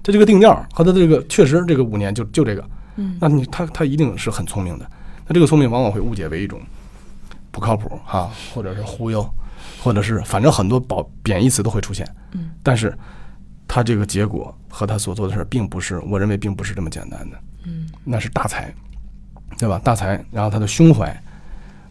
[0.05, 2.64] 他这个定调儿和他这个确实这个五年就就这个，
[2.97, 4.91] 嗯那你他他一定是很聪明的，
[5.26, 6.61] 那这个聪明往往会误解为一种
[7.51, 9.28] 不靠谱哈、或者是忽悠，
[9.82, 12.97] 或者是反正很多褒贬义词都会出现，嗯，但是
[13.66, 18.72] 他这个结果和他所做的事儿，并不是我认为并不是这么简单的，嗯，那是大才，
[19.59, 19.80] 对吧？
[19.82, 21.14] 大才，然后他的胸怀，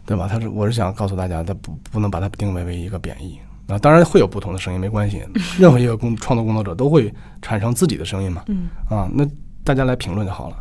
[0.06, 0.28] 对吧？
[0.28, 3.38] 他是我是想告诉大家，他不不能把它定位为一个贬义。
[3.68, 5.22] 啊，当然会有不同的声音，没关系。
[5.56, 8.42] 任何一个工创作工作者都会产生自己的声音嘛。
[8.48, 9.24] 嗯啊，那
[9.62, 10.56] 大家来评论就好了。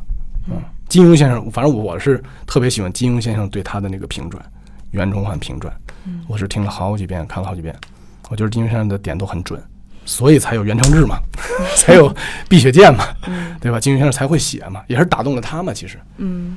[0.50, 4.44] 啊，金庸先生，反正我是特别喜欢金庸先生对他的那个评传，
[4.92, 5.74] 袁崇焕评传，
[6.28, 7.76] 我是听了好几遍，看了好几遍。
[8.30, 9.62] 我觉得金庸先生的点都很准，
[10.06, 11.18] 所以才有袁承志嘛，
[11.78, 12.14] 才有
[12.48, 13.06] 碧血剑嘛，
[13.60, 13.80] 对吧？
[13.80, 15.74] 金庸先生才会写嘛，也是打动了他嘛。
[15.74, 16.56] 其实嗯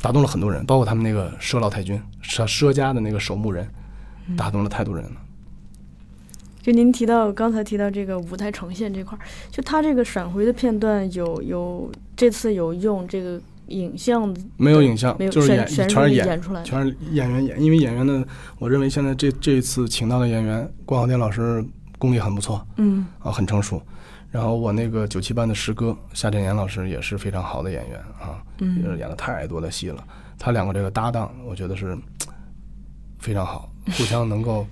[0.00, 3.68] 打动了很多人，包括他们那个佘老太君，佘佘家的那个守墓人，
[4.36, 5.12] 打动了太多人了。
[6.68, 18.22] 就您提到刚才提到这个舞台呈现这块儿，就他这个闪回的片段有有这次有用这个影像的没有影像没有就是演全全全是演演出来的，全是演员演，因为演员的，
[18.58, 21.64] 我认为现在这这一次请到的演员，关晓天老师
[21.96, 23.80] 功力很不错嗯啊，很成熟。
[24.30, 30.04] 然后我那个九七班的师哥夏振言老师也是非常好的演员啊，也是嗯演了太多的戏了。
[30.38, 31.96] 他两个这个搭档，我觉得是
[33.18, 34.66] 非常好，互相能够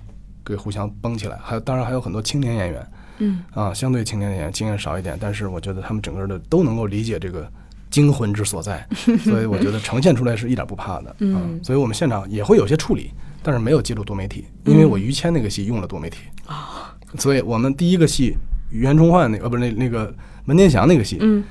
[0.47, 1.37] 给互相绷起来。
[1.43, 2.87] 还有当然还有很多青年演员
[3.19, 7.51] 嗯啊，相对青年演员经验少一点，但是我觉得他们整个的都能够理解这个
[7.89, 8.87] 惊魂之所在，
[9.23, 11.15] 所以我觉得呈现出来是一点不怕的。
[11.19, 18.37] 嗯啊所以我们现场也会有些处理，但是没有记录多媒体，因为我于谦那个戏用了多媒体啊，所以我们第一个戏
[18.71, 20.13] 语言冲幻那个呃不是那那个
[20.45, 21.43] 文天祥那个戏，嗯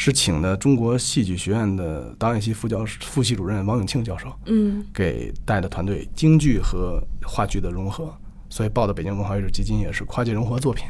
[0.00, 8.14] 是请的中国戏剧学院的导演系副教授、副系主任王永庆教授嗯给带的团队，京剧和话剧的融合，
[8.58, 10.84] 所以报的北京文化艺术基金也是跨界融合作品。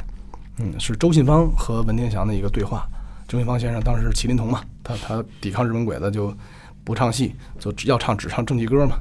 [0.56, 2.88] 嗯，是周信芳和文天祥的一个对话。
[3.28, 6.34] 周信芳先生当时是麒麟童嘛，他他抵抗日本鬼子就
[6.82, 8.96] 不唱戏，就只要唱只唱正气歌嘛，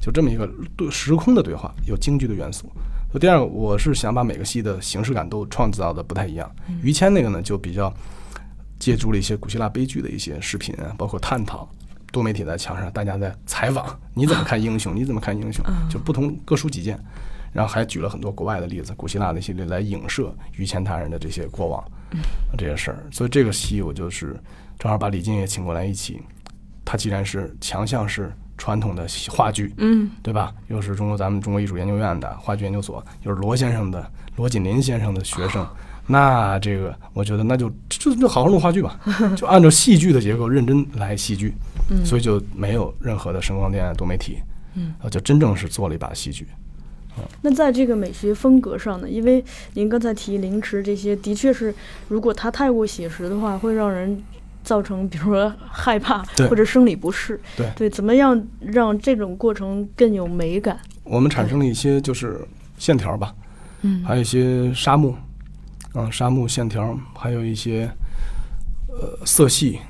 [0.00, 2.70] 就这么一个对时空的对话，有京剧的元素。
[3.18, 6.48] 第二个，我是想把每个戏的形式感都创造的不太一样。
[6.80, 7.92] 于谦那个呢，就比较
[8.78, 11.68] 借助了一些古希腊悲剧的一些视频啊，包括探讨。
[12.12, 14.94] 多媒体在墙上，大家在采访，你怎么看英雄？
[14.94, 15.64] 你怎么看英雄？
[15.90, 16.96] 就不同各抒己见，
[17.52, 21.84] 然后还举了很多国外的例子，古希腊的一些来影射于谦他人的这些过往
[22.56, 23.06] 这些事儿。
[23.10, 24.36] 所以这个戏我就是
[24.78, 26.20] 正好把李进也请过来一起。
[26.84, 30.52] 他既然是强项是传统的话剧，嗯对吧？
[30.68, 35.66] 又是中国咱们中国艺术研究院的话剧研究所，又是罗先生的罗锦林先生的学生，
[36.06, 39.00] 那这个我觉得那就就就好好弄话剧吧，
[39.36, 41.54] 就按照戏剧的结构认真来戏剧，
[41.90, 44.38] 嗯所以就没有任何的声光电多媒体，
[44.74, 46.46] 嗯，就真正是做了一把戏剧。
[47.42, 49.44] 那在这个美学风格上呢，因为
[49.74, 51.74] 您刚才提凌迟这些，的确是，
[52.08, 54.22] 如果它太过写实的话，会让人
[54.62, 57.38] 造成比如说害怕对或者生理不适。
[57.56, 60.78] 对对，怎么样让这种过程更有美感？
[61.04, 62.40] 我们产生了一些就是
[62.78, 63.34] 线条吧，
[63.82, 65.14] 嗯还有一些沙漠，
[65.92, 67.90] 啊，沙漠线条，还有一些
[68.88, 69.80] 呃色系，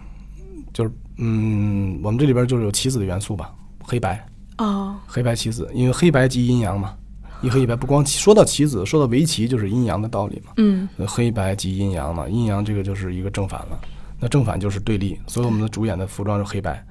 [0.72, 6.96] 就是嗯，我们这里边就是有棋子的元素吧，黑白，啊，黑白棋子，因为黑白即阴阳嘛，
[7.42, 10.88] 一黑一白不光棋说到棋子，说到围棋就是阴阳的道理嘛，嗯。
[10.96, 13.78] 呃黑白即阴阳嘛，阴阳这个就是一个正反了，
[14.20, 16.82] 那正反就是对立，所以我们的主演的服装是黑白，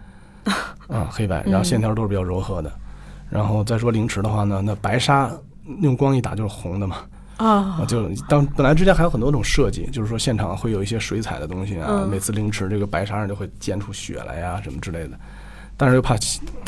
[0.88, 2.72] 啊黑白，然后线条都是比较柔和的，
[3.30, 5.32] 然后再说凌迟的话呢，那白纱
[5.80, 6.98] 用光一打就是红的嘛，
[7.38, 7.48] 啊，
[7.80, 12.10] 啊，就当本来之前还有很多种设计，就是说现场会有一些水彩的东西啊，嗯。
[12.10, 15.18] 每次凌迟这个白纱上就会溅出血来呀、什么之类的。
[15.82, 16.16] 但是又怕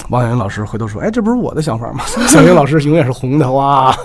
[0.10, 3.96] 王小英老师回头说：“哎，这不是我的想法吗？” 小英老师永远是红的，哇，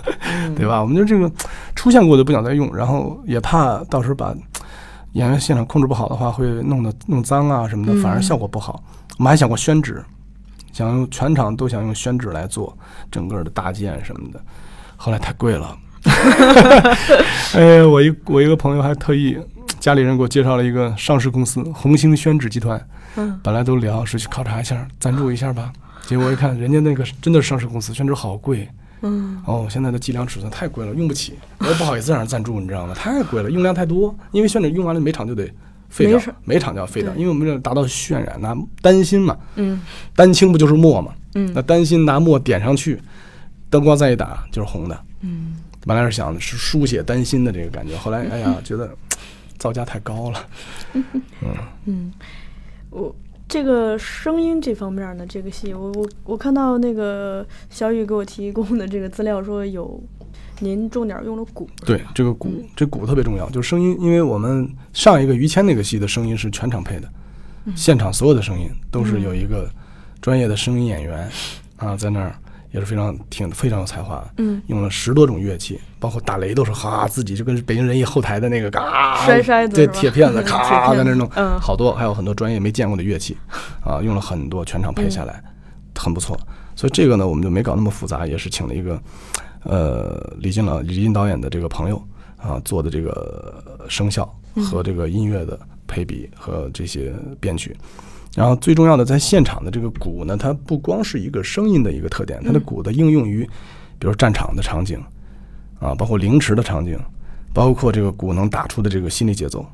[0.54, 0.82] 对吧？
[0.82, 1.32] 我们就这个
[1.74, 4.34] 出现过的不想再用，然后也怕到时候把
[5.12, 8.82] 演员现场控制不好的话，会弄得弄脏啊什么的，反而效果不好。
[9.16, 10.04] 我们还想过宣纸，
[10.74, 12.76] 想用全场都想用宣纸来做
[13.10, 14.38] 整个的搭建什么的，
[14.94, 15.74] 后来太贵了。
[17.56, 19.38] 哎，我一我一个朋友还特意，
[19.80, 22.78] 家里人给我介绍了一个上市公司红星宣纸集团，
[23.16, 23.38] 嗯。
[23.42, 25.72] 本来都聊是去考察一下，赞助一下吧。
[26.06, 28.68] 结果一看，人家那个真的是上市公司，宣纸好贵。
[29.02, 29.42] 嗯。
[29.46, 32.94] 哦，现在的计量尺寸太贵了，用不起，我也不好意思让人赞助，你知道吗？
[32.94, 35.48] 太贵了，用量太多，因为宣纸用完了每场就得
[35.88, 39.80] 废掉，每场就要废掉，因为我们这达到渲染，拿丹心嘛，嗯。
[40.16, 41.12] 丹青不就是墨嘛？
[41.34, 41.52] 嗯。
[41.54, 43.00] 那丹心拿墨点上去，
[43.70, 44.98] 灯光再一打就是红的。
[45.20, 45.56] 嗯。
[45.86, 48.90] 本来是想是书写丹心的这个感觉，后来哎呀，觉得
[49.58, 50.46] 造价太高了。
[50.94, 51.14] 嗯。
[51.86, 52.12] 嗯，
[52.90, 53.14] 我。
[53.50, 59.98] 这个声音这方面呢，这个戏我我我看到那个小雨给我提供的这个资料说有
[60.58, 67.08] 您重点用了鼓，对，这个鼓，这鼓特别重要，就是声音，因为我们上一个于谦那个戏的声音是全场配的，
[67.74, 69.66] 现场所有的声音都是有一个
[70.20, 71.26] 专业的声音演员
[71.78, 72.34] 啊在那儿，
[72.70, 74.60] 也是非常挺非常有才华，嗯。
[74.66, 81.58] 用了十多种乐器，包括打雷都是哈自己就跟北京人艺后台的那个嘎摔筛子对铁片子 铁咔在那弄，嗯。
[81.58, 83.36] 好多还有很多专业没见过的乐器
[83.84, 85.42] 啊，用了很多全场配下来，
[85.94, 86.38] 很不错。
[86.76, 89.00] 所以这个呢，我们就没搞那么复杂，也是请了一个
[89.64, 92.00] 呃李金老李金导演的这个朋友
[92.36, 94.32] 啊做的这个声效
[94.70, 97.76] 和这个音乐的配比和这些编曲。
[98.36, 103.42] 然后最重要的，在现场的这个鼓呢，它不光是一个声音的一个特点，它的鼓的应用于，
[103.98, 105.02] 比如战场的场景，
[105.80, 106.98] 啊，包括凌迟的场景，
[107.52, 109.66] 包括这个鼓能打出的这个心理节奏，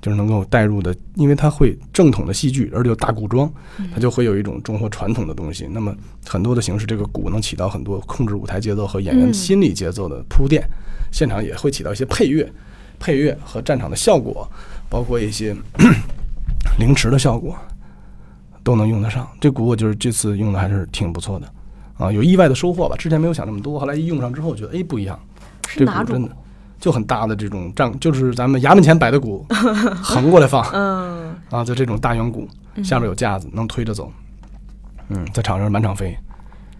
[0.00, 3.52] 就是能够带入的，因为它会正统的戏剧，而且有大古装，
[3.92, 5.66] 它就会有一种中国传统的东西。
[5.68, 5.92] 那么
[6.24, 10.64] 很多的形式，这个鼓能起到很多控制舞台节奏和演员嗯心理节奏的铺垫，
[11.10, 12.48] 现场也会起到一些配乐、
[13.00, 14.48] 配乐和战场的效果，
[14.88, 15.56] 包括一些
[16.78, 17.56] 凌迟的效果。
[18.64, 19.28] 都能用得上。
[19.38, 21.46] 这鼓我就是这次用的还是挺不错的，
[21.98, 22.96] 啊，有意外的收获吧。
[22.96, 25.16] 之前没有想那么多，后来一用上之后，觉得哎不一样。
[25.62, 26.30] 这鼓真的
[26.80, 29.46] 就很大的这种帐，就是咱们衙门前摆的鼓，
[30.02, 32.48] 横过来放嗯 啊，就这种大圆鼓，
[32.82, 34.10] 下面有架子，能推着走。
[35.08, 36.16] 嗯，在场上满场飞。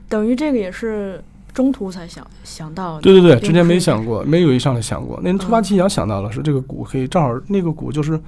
[0.08, 1.22] 等于这个也是
[1.52, 3.02] 中途才想想到的。
[3.02, 5.18] 对对对，之前没想过，没有一上来想过。
[5.22, 8.20] 那天突发奇想想到了，说这个鼓可以正好那个鼓就是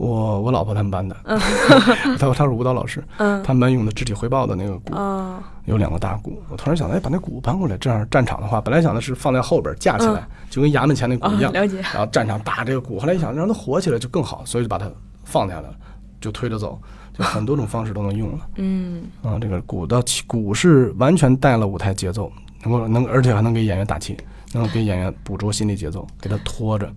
[0.00, 1.14] 我我老婆他们班的，
[2.18, 3.42] 他他是舞蹈老师，嗯。
[3.42, 4.94] 他们班用的肢体汇报的那个鼓。
[4.94, 11.76] 啊有两个大鼓，我突然想到，哎，把那鼓搬过来，这样战场的话，本来想的是放在后边架起来，就跟衙门前那鼓啊一样，了解。
[11.80, 12.98] 然后战场打这个鼓。
[12.98, 14.90] 后来一想，让它火起来就更好，所以就把它
[15.22, 15.74] 放下来了，
[16.20, 16.80] 就推着走，
[17.16, 18.38] 就很多种方式都能用了。
[18.56, 19.04] 嗯。
[19.22, 22.32] 啊，这个鼓的鼓是完全带了舞台节奏，
[22.64, 24.16] 能够能，而且还能给演员打气，
[24.52, 26.90] 能够给演员捕捉心理节奏，给他拖着。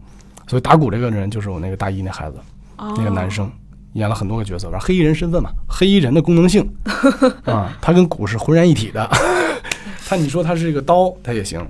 [0.48, 2.38] 所以打鼓这个人就是我那个大一那孩子，
[2.78, 3.50] 哦那个男生，
[3.94, 6.68] 演了很多个角色，然后黑衣人身份嘛，黑衣人的功能性
[7.46, 9.10] 啊，他跟鼓是浑然一体的。
[10.08, 11.66] 他你说他是一个刀，他也行，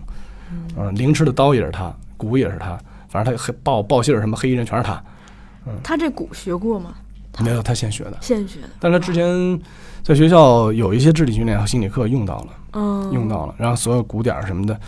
[0.77, 2.77] 嗯，凌迟的刀也是他，鼓也是他，
[3.07, 5.01] 反正他黑报报信儿什么黑衣人全是他，
[5.67, 6.93] 嗯他这鼓学过吗？
[7.39, 8.17] 没有他现学的。
[8.21, 8.69] 现学的。
[8.79, 9.59] 但他之前
[10.03, 12.47] 在学校有一些智力训练和心理课用到了。
[12.75, 14.79] 嗯，用到了，然后所有鼓点儿什么的，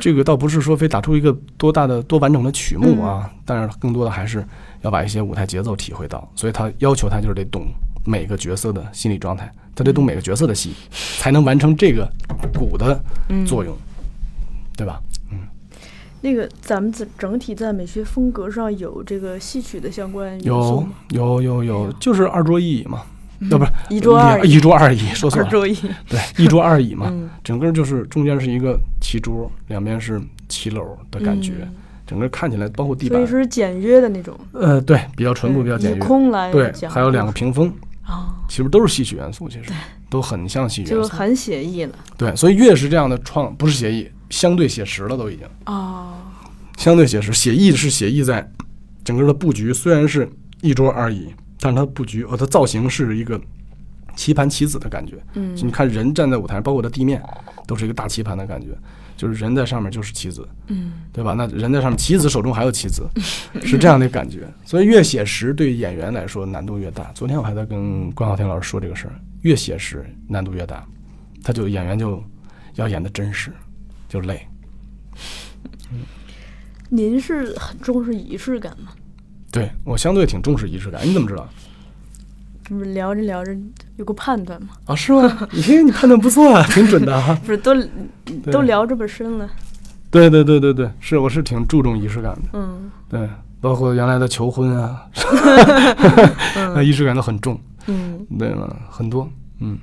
[0.00, 4.44] 这个倒不是说非打出一个多大的多完整的曲目啊，但是更多的还是
[4.84, 7.66] 要把一些舞台节奏体会到，所以他要求他就是得懂
[8.04, 10.74] 每个角色的心理状态，他得懂每个角色的戏，
[11.18, 12.06] 才能完成这个
[12.52, 13.02] 鼓的
[13.46, 13.74] 作用，
[14.76, 15.00] 对吧？
[15.32, 15.38] 嗯
[16.20, 20.86] 那个咱们整整体在美学风格上有这个戏曲的相关有？
[21.10, 23.02] 有有有，就是二桌一椅嘛，
[23.50, 25.74] 要不是一桌二两一桌二椅，说错了，二桌一。
[26.08, 30.18] 对，一桌二椅嘛，嗯整个就是中间是一个棋桌，两边是
[30.48, 31.74] 棋篓的感觉，嗯
[32.06, 35.98] 整个看起来包括地板所以，是简约的那种，呃，对，比较淳朴，比较简约。
[35.98, 39.72] 空来对，还有两个屏风，啊，其实都是戏曲元素，其实
[40.10, 41.08] 都很像戏曲元素。
[41.08, 45.46] 就很写意了对，所以越是这样的创，不是写意，相对写实了都已经。
[45.66, 46.12] 哦。
[46.76, 48.50] 相对写实，写意是写意在
[49.04, 50.28] 整个的布局，虽然是
[50.60, 53.40] 一桌而已，但是它布局和它造型是一个
[54.16, 55.14] 棋盘棋子的感觉。
[55.34, 57.22] 嗯你看人站在舞台，包括它地面，
[57.66, 58.66] 都是一个大棋盘的感觉，
[59.24, 61.32] 就是人在上面就是棋子，嗯对吧？
[61.32, 63.08] 那人在上面，棋子手中还有棋子，
[63.62, 64.46] 是这样的感觉。
[64.66, 67.10] 所以越写实对演员来说难度越大。
[67.14, 70.86] 昨天我还在跟关浩天老师说这个事儿，越写实难度越大，
[71.42, 72.22] 他就演员就
[72.74, 73.50] 要演的真实，
[74.10, 74.46] 就累。
[76.90, 78.92] 您是很重视仪式感吗？
[79.50, 81.48] 对我相对挺重视仪式感，你怎么知道？
[82.68, 83.54] 不是聊着聊着
[83.96, 84.68] 有个判断吗？
[84.86, 85.22] 啊，是吗？
[85.52, 87.38] 咦，你判断不错啊， 挺准的啊。
[87.44, 87.74] 不是都
[88.24, 89.48] 对都聊这么深了，
[90.10, 92.42] 对对对对对，是我是挺注重仪式感的。
[92.54, 93.28] 嗯对，
[93.60, 95.06] 包括原来的求婚啊，
[96.74, 98.74] 那仪式感都很重，嗯，对吗？
[98.90, 99.28] 很多，
[99.60, 99.78] 嗯，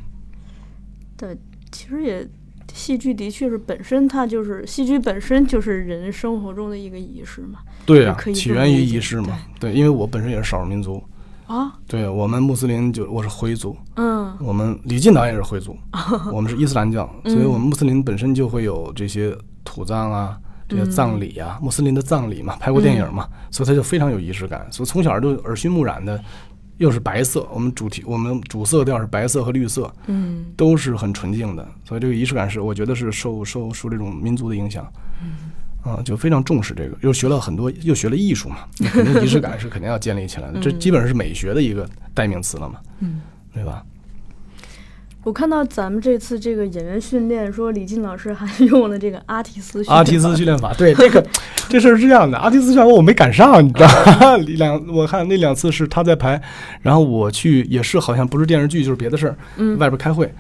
[1.18, 1.38] 对，
[1.72, 2.28] 其实也
[2.74, 7.60] 戏剧的确是本身它就是戏剧本身就是人生活中的一个仪式嘛。
[7.86, 9.38] 对呀、可以起源于仪式嘛。
[9.60, 11.02] 对，因为我本身也是少数民族，
[11.52, 15.78] 啊，对我们穆斯林就我是回族，嗯我们李进导演是回族，
[16.32, 20.38] 我们是伊斯兰教，所以我们穆斯林本身就会有这些土葬啊。
[20.70, 24.66] 这些葬礼啊，穆斯林的葬礼嘛，拍过电影嘛，所以他就非常有仪式感。
[24.72, 26.18] 所以从小就耳熏目染的，
[26.78, 31.68] 又是白色，我们主题我们主色调是白色和绿色，嗯都是很纯净的。
[31.84, 34.90] 所以这个仪式感是我觉得是受受受这种民族的影响，
[35.84, 36.98] 啊，就非常重视这个。
[37.02, 40.60] 又学了很多，又学了艺术嘛，那肯定仪式感是肯定要建立起来的。
[40.62, 43.22] 这基本上是美学的一个代名词了嘛，嗯。
[43.54, 43.84] 对吧？
[45.24, 51.24] 我看到咱们这次这个演员训练，说李进老师还用了这个阿提斯训阿提斯练训练法，对这个
[51.68, 53.88] 这事儿是这样的，阿提斯训练法我没赶上，你知道
[54.20, 54.38] 吗？
[54.58, 56.42] 两我看那两次是他在排，
[56.82, 60.34] 然后我去也是好像不是电视剧就是别的事儿，嗯外边开会。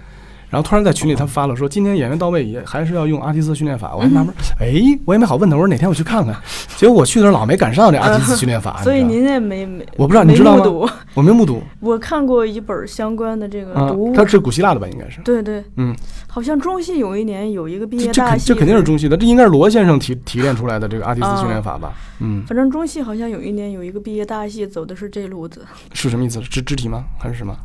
[0.52, 3.96] 然后突然在群里他发了说，今天演员到位也还是要用阿提斯训练法。
[3.96, 4.74] 我还纳闷儿，哎，
[5.06, 6.36] 我也没好问他，我说哪天我去看看。
[6.76, 14.88] 结果我去的时候老没赶上这阿提斯训练法，所以您也没没，我不知道你知道吗我没目睹我看过一本相关的这个啊读物，，他是古希腊的吧？
[14.90, 15.96] 应该是，对对，嗯，
[16.28, 21.94] 好像中戏有一年有一个毕业大戏，这肯这肯定是中戏的，这应该是罗先生提提炼出来的这个阿提斯训练法吧？
[22.20, 25.62] 嗯，反正中戏好像有一年有一个毕业大戏走的是这路子。
[25.94, 26.42] 是什么意思？
[26.42, 27.06] 肢肢体吗？
[27.18, 27.56] 还是什么？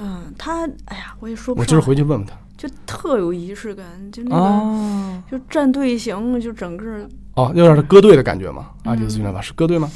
[0.00, 2.34] 嗯，他哎呀，我也说不我今儿回去问问他。
[2.56, 8.70] 就特有仪式感，就那个、哦就站队形，就整个哦，有点是歌队的感觉吗？
[8.84, 9.90] 阿迪斯训练吧是歌队吗？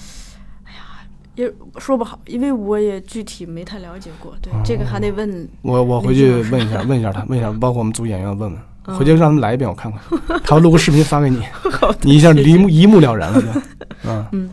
[1.35, 4.35] 也说不好，因为我也具体没太了解过。
[4.41, 5.49] 对，这个还得问。
[5.63, 10.01] 我我回去问一下， 问一下他，问一下，包括我们组演员问问，嗯回去让他们来一遍，我看看，
[10.45, 11.43] 他要录个视频发给你，
[12.03, 13.49] 你一下一目一目了然了就，
[14.09, 14.51] 嗯，嗯，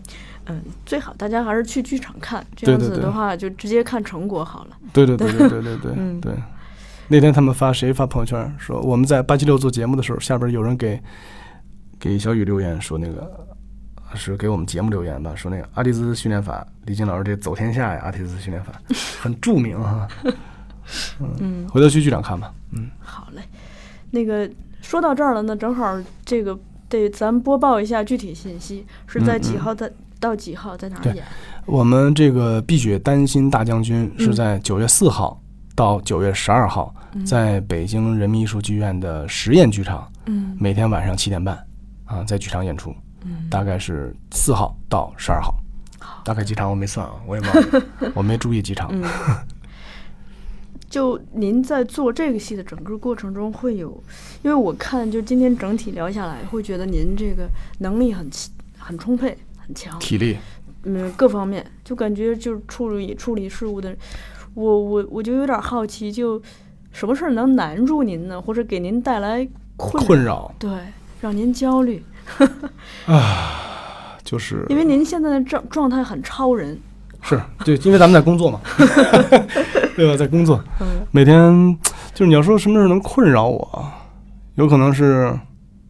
[0.86, 4.78] 最好大家还是去剧场看，这样子的话就直接看成果好了。
[4.93, 6.34] 对对对对对对对嗯对。
[7.08, 11.02] 那天他们发谁发朋友圈说我们在八七六做节目的时候，下边有人给
[11.99, 13.30] 给小雨留言说那个
[14.16, 18.74] 是给我们节目留言吧，说那个阿蒂兹训练法，李金老师这走天下呀，阿蒂兹训练法
[19.22, 20.08] 很著名啊。
[21.39, 22.54] 嗯，回头去剧场看吧。
[22.72, 23.41] 嗯，好嘞。
[24.10, 24.49] 那个
[24.82, 26.58] 说到这儿了，那正好这个
[26.89, 29.89] 得咱播报一下具体信息，是在几号的、
[30.22, 31.26] 到几号在哪儿嗯对演？
[31.65, 35.41] 我们这个《碧血丹心大将军》是嗯在九月四号
[35.76, 41.57] 到九月十二号，嗯在北京人民艺术剧院的实验剧场，嗯每天晚上七点半
[42.05, 42.95] 啊，在剧场演出，
[43.26, 45.53] 嗯，大概是四号到十二号。
[46.24, 48.89] 大概几场我没算啊，我也忘了， 我没注意几场。
[48.91, 49.03] 嗯，
[50.89, 53.91] 就您在做这个戏的整个过程中，会有，
[54.43, 57.47] 因为我看就今天整体聊下来，会觉得您这个
[57.80, 58.30] 能力很
[58.78, 59.36] 很充沛，
[59.72, 60.38] 很强，体力，
[60.84, 63.95] 嗯，各方面就感觉就是处理处理事务的，
[64.53, 66.41] 我我我就有点好奇，就
[66.91, 69.47] 什么事儿能难住您呢，或者给您带来
[69.78, 70.69] 困困扰对，
[71.22, 72.03] 让您焦虑
[73.07, 76.78] 啊，就是因为您现在的状状态很超人，
[77.22, 78.59] 是对，因为咱们在工作嘛，
[79.95, 80.17] 对吧？
[80.17, 81.78] 在工作，嗯每天
[82.13, 83.86] 就是你要说什么事儿能困扰我，
[84.55, 85.34] 有可能是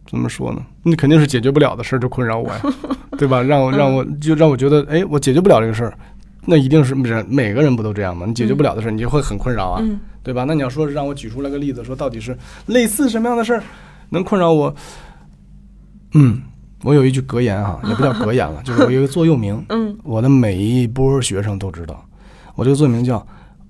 [0.06, 0.64] 怎么说呢？
[0.84, 2.60] 那肯定是解决不了的事儿就困扰我呀，
[3.22, 3.40] 对吧？
[3.40, 5.96] 让我让我就让我觉得，哎，我解决不了这个事儿，
[6.44, 8.26] 那一定是人每个人不都这样吗？
[8.26, 10.42] 你解决不了的事儿，你就会很困扰啊，嗯对吧？
[10.44, 13.62] 那你要说让我举出来个例子，说到底是类似什么样的事儿
[14.08, 14.74] 能困扰我？
[16.14, 16.42] 嗯，
[16.82, 22.04] 我有一句格言哈、也不叫格言了，就是我有一个座右铭，嗯 我的每一波学生都知道，
[22.56, 23.24] 我这个座右铭叫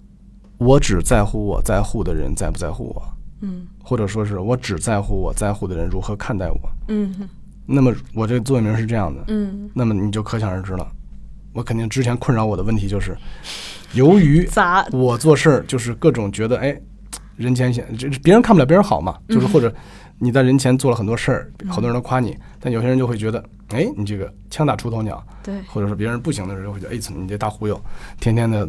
[0.59, 3.03] “我只在乎我在乎的人在不在乎我”，
[3.43, 6.59] 嗯或者说是我只在乎我在乎的人如何看待我。
[6.89, 7.15] 嗯
[7.73, 10.87] 那么我这个座右铭是这样的，嗯，那么你就可想而知了。
[11.55, 13.17] 我肯定之前困扰我的问题就是，
[13.95, 16.79] 由于 咋我做事儿就是各种觉得哎，
[17.37, 19.73] 人前显这别人看不了别人好嘛，就是或者
[20.19, 27.79] 你在人前做了很多事儿，好多人都夸你，但有些人就会觉得哎，你这个枪打出头鸟，对，或者说别人不行的时候会觉得，哎，你这大忽悠，
[28.21, 28.67] 天天的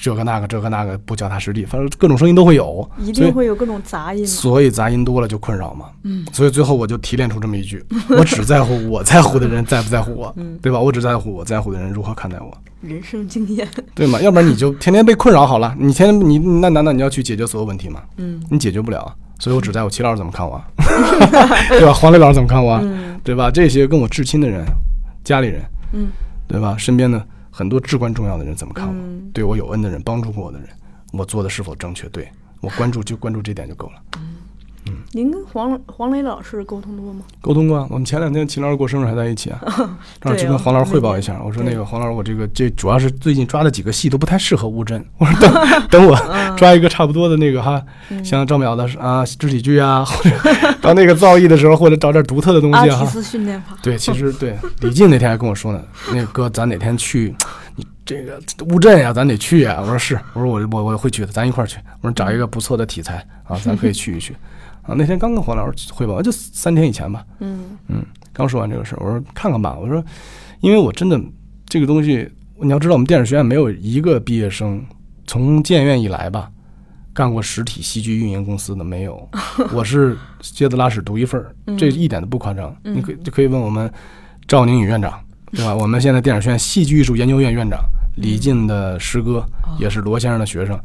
[0.00, 5.86] 这个那个这个那个不脚踏实地，反正各种声音都会有，一定会有各种杂音嘛，所以杂音多了就困扰嘛。
[6.02, 10.78] 嗯，所以最后我就提炼出这么一句：我只在乎我在乎的人在不在乎我，嗯 对吧？
[10.78, 14.20] 我只在乎我在乎的人如何看待我，人生经验，对吗？
[14.20, 18.02] 要不然你就天天被困扰好了，你天天你那难道你要去解决所有问题吗？
[18.18, 19.14] 嗯你解决不了啊。
[19.38, 20.64] 所以我只在乎齐老师怎么看我啊，
[21.68, 21.92] 对吧？
[21.92, 23.50] 黄磊老师怎么看我啊，嗯对吧？
[23.50, 24.64] 这些跟我至亲的人、
[25.24, 26.08] 家里人，嗯
[26.48, 26.74] 对吧？
[26.78, 27.22] 身边的
[27.56, 28.92] 很多至关重要的人怎么看我？
[28.92, 30.68] 嗯对我有恩的人，帮助过我的人，
[31.14, 32.06] 我做的是否正确？
[32.10, 32.28] 对
[32.60, 34.02] 我关注就关注这点就够了。
[35.16, 37.22] 您跟黄黄磊老师沟通多吗？
[37.40, 39.58] 沟通过啊，我们前两天秦老师过生日还在一起啊，
[40.20, 41.40] 正好去跟黄老师汇报一下。
[41.42, 46.14] 我说那个黄老师，我这个这主要是最近抓的几个戏都不太适合乌镇，我说等 等我
[46.54, 47.82] 抓一个差不多的那个哈，
[48.22, 50.36] 像赵淼的啊肢体剧啊，或者
[50.82, 53.22] 到那个造诣的时候，或者找点独特的东西啊哈。
[53.22, 57.34] 训练法，对，其实对李静那天还跟我说呢，那个哥，咱哪天去？
[57.74, 58.38] 你这个
[58.68, 59.78] 乌镇呀，咱得去呀。
[59.80, 61.78] 我说是，我说我我我会去的，咱一块儿去。
[62.02, 64.36] 我说找一个不错的题材啊，咱可以去一去。
[64.86, 67.26] 啊，那天刚跟黄老师汇报，就三天以前吧。
[67.40, 69.76] 嗯嗯，刚说完这个事儿，我说看看吧。
[69.80, 70.02] 我说，
[70.60, 71.20] 因为我真的
[71.66, 72.30] 这个东西，
[72.60, 74.80] 你要知道，我们电影学院没有一个毕业生
[75.26, 76.48] 从建院以来吧，
[77.12, 79.28] 干过实体戏剧运营公司的没有。
[79.74, 82.74] 我是接的拉屎独一份儿，这一点都不夸张。
[82.84, 83.92] 你可以就可以问我们
[84.46, 85.18] 赵宁宇院长，
[85.50, 85.74] 对吧？
[85.74, 87.80] 我们现在电影学院戏剧艺术研究院院长
[88.16, 89.44] 李进的师哥，
[89.80, 90.78] 也是罗先生的学生，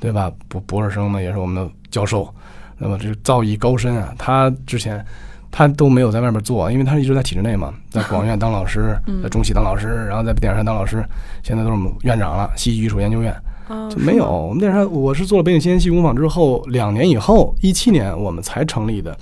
[0.00, 0.28] 对吧？
[0.48, 2.34] 博博士生呢，也是我们的教授。
[2.78, 5.04] 那么这个造诣高深啊，他之前
[5.50, 11.04] 他都没有在外面做，因为他一直在体制内嘛，在广院当老师， 在中戏当老师，然后在电影山当老师，
[11.42, 13.32] 现在都是我们院长了，戏剧艺术研究院。
[13.68, 19.16] 哦就没有，我们电视上我是做了北京新闻戏剧工坊之后，两年以后，一七年我们才成立的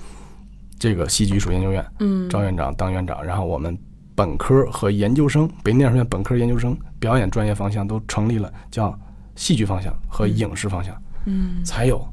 [0.77, 3.77] 这个戏剧艺术研究院，嗯赵院长当院长，然后我们
[4.15, 8.93] 本科和研究生，北京电影学院本科研究生表演专业方向都成立了，叫
[9.35, 10.93] 戏剧方向和影视方向，
[11.25, 12.05] 嗯才有。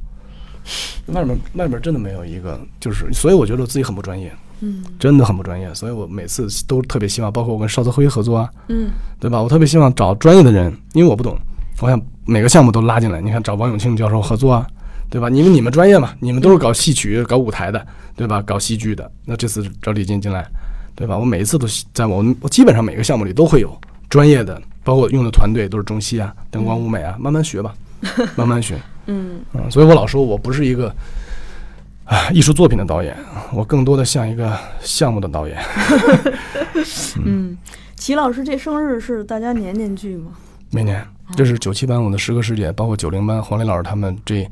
[1.06, 9.40] 外面外面真的没有一个，就是，所以我觉得我自己很不专业，嗯真的很不专业，所以我每次都特别希望，包括我跟邵泽辉合作啊，嗯对吧？
[9.42, 11.36] 我特别希望找专业的人，因为我不懂，
[11.80, 13.20] 我想每个项目都拉进来。
[13.20, 14.66] 你看，找王永庆教授合作啊，
[15.08, 15.28] 对吧？
[15.30, 17.84] 因为你们专业嘛，你们都是搞戏曲、搞舞台的，
[18.14, 18.40] 对吧？
[18.42, 19.10] 搞戏剧的。
[19.24, 20.46] 那这次找李进进来，
[20.94, 21.18] 对吧？
[21.18, 23.76] 我每一次都在我基本上每个项目里都会有
[24.08, 27.74] 专业的，包括用的团队都是中戏啊、灯光、舞美啊，慢慢学吧，
[28.36, 28.78] 慢慢学。
[29.10, 30.94] 嗯嗯，所以我老说我不是一个
[32.04, 33.16] 啊艺术作品的导演，
[33.52, 35.58] 我更多的像一个项目的导演。
[37.24, 37.56] 嗯，
[37.96, 40.30] 齐老师这生日是大家年年聚吗？
[40.70, 41.04] 每年，
[41.36, 44.48] 这是九七班我的师哥师姐，包括九零班黄磊老师他们这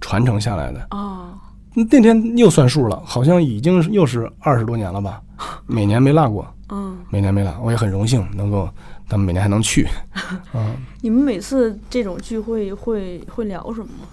[0.00, 0.86] 传承下来的。
[0.90, 1.28] 哦，
[1.74, 5.20] 那天又算数了，好像已经是又是二十多年了吧？
[5.66, 8.68] 每年没落过，嗯，每年没落，我也很荣幸能够，
[9.08, 9.86] 他们每年还能去，
[10.54, 13.86] 嗯，你们每次这种聚会会会聊什么？
[13.86, 14.08] 吗？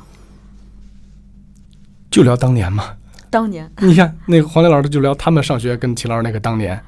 [2.10, 2.86] 就聊当年嘛。
[3.30, 3.70] 当年。
[3.82, 6.82] 你看那个黄磊老师就聊他们上学跟齐老师那个当年，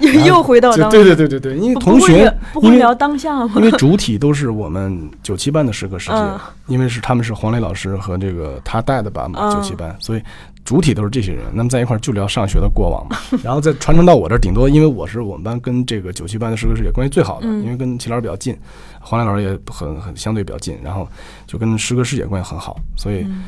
[0.00, 3.52] 又又回到当年，对对对对对，因为同学不会聊，当下吗？
[3.56, 3.62] 因？
[3.62, 6.38] 为主体都是我们九七班的师哥师姐，嗯。
[6.66, 9.54] 因为是他们是黄磊老师和这个他带的班嘛，嗯。
[9.54, 10.22] 九七班，所以
[10.64, 11.44] 主体都是这些人。
[11.52, 18.56] 那么在一块儿就聊上学的过往嘛， 然后再传承到我这儿，顶多因为我是我们班跟这个九七班的师哥师姐关系最好的，嗯因为跟齐老师比较近，
[19.00, 21.06] 黄磊老师也很很相对比较近，然后
[21.46, 23.22] 就跟师哥师姐关系很好，所以。
[23.26, 23.44] 嗯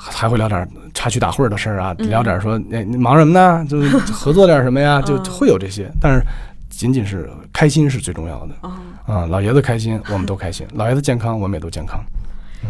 [0.00, 0.64] 还会聊点
[0.94, 3.66] 插曲打会的事儿啊，嗯聊点说，哎，你忙什么呢？
[3.68, 5.02] 就是合作点什么呀？
[5.02, 6.22] 就会有这些，但是
[6.70, 8.54] 仅仅是开心是最重要的。
[8.60, 12.00] 啊，啊，老爷子开心，我们都开心；老爷子健康，我们也都健康。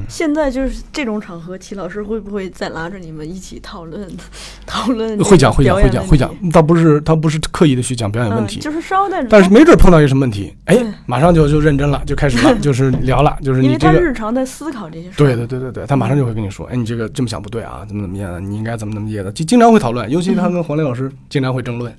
[0.08, 4.08] 现在就是这种场合，齐老师会不会再拉着你们一起讨论
[4.66, 5.18] 讨论？
[5.22, 6.34] 会讲，会讲，会讲，会讲。
[6.52, 14.08] 倒不是，他不是刻意的去讲表演问题，嗯，就是稍带着，但是没准碰到一个什么问题，哎，马上就就认真了，就开始了， 就是聊了，就是因为他你这个。
[14.08, 15.16] 日常在思考这些事。
[15.16, 21.94] 对对对对对，他马上就会跟你说，哎，你这个这么想不对啊，怎么怎么样的，你应该怎么怎么业的，就经常会讨论，尤其他跟黄磊老师经常会争论，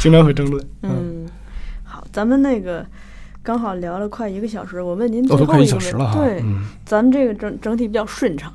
[0.00, 0.62] 经常会争论。
[0.82, 1.26] 嗯，嗯，
[1.84, 2.84] 好，咱们那个
[3.46, 6.18] 刚好聊了快一个小时，我问您最后一个一小时了哈。
[6.18, 8.52] 问对，嗯，咱们这个整整体比较顺畅，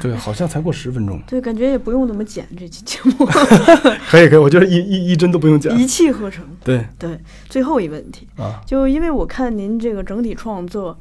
[0.00, 1.22] 对，好像才过十分钟。
[1.30, 3.24] 对，感觉也不用怎么剪这期节目，
[4.10, 5.78] 可以可以，我觉得一一一帧都不用剪。
[5.78, 6.44] 一气呵成。
[6.64, 7.16] 对对，
[7.48, 10.98] 最后一问题，啊，就因为我看您这个整体创作，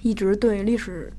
[0.00, 1.12] 一直对历史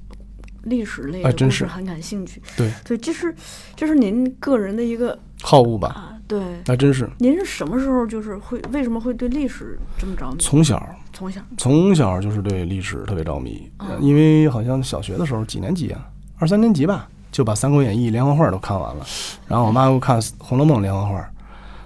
[0.64, 2.42] 历史类的故事很感兴趣。
[2.58, 3.36] 对，对，这是
[3.76, 6.39] 这是您个人的一个好恶吧，啊，对。
[6.65, 10.38] 还真是您是什么时候就是会为什么会对历史这么着迷？
[10.39, 10.82] 从小
[11.13, 16.05] 从小，从小就是对历史特别着迷，因为好像小学的时候几年级啊，
[16.38, 19.05] 二三年级吧，就把《三国演义》连环画都看完了，
[19.47, 21.28] 然后我妈又看《红楼梦》连环画，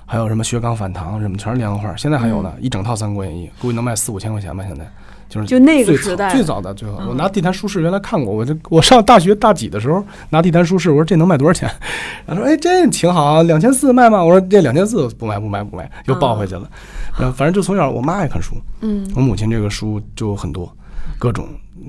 [0.05, 1.95] 还有什么薛刚反唐什么，全是连环画。
[1.95, 4.65] 现在还有呢，一整套《三国演义》，估计能卖四五千块钱吧。
[4.67, 4.85] 现在
[5.32, 11.71] 就是就那个最时代早最早的最早，嗯我拿地摊书市原来看过，我这我上大学大几的时候拿地摊书市，我说这能卖多少钱？
[12.25, 14.21] 然后说哎这挺好啊，两千四卖吗？
[14.21, 16.69] 我说这两千四不卖不卖不卖，又抱回去了。
[17.17, 20.69] 然后反正就从小我妈爱看书，嗯我母亲这个书就很多，
[21.17, 21.47] 各种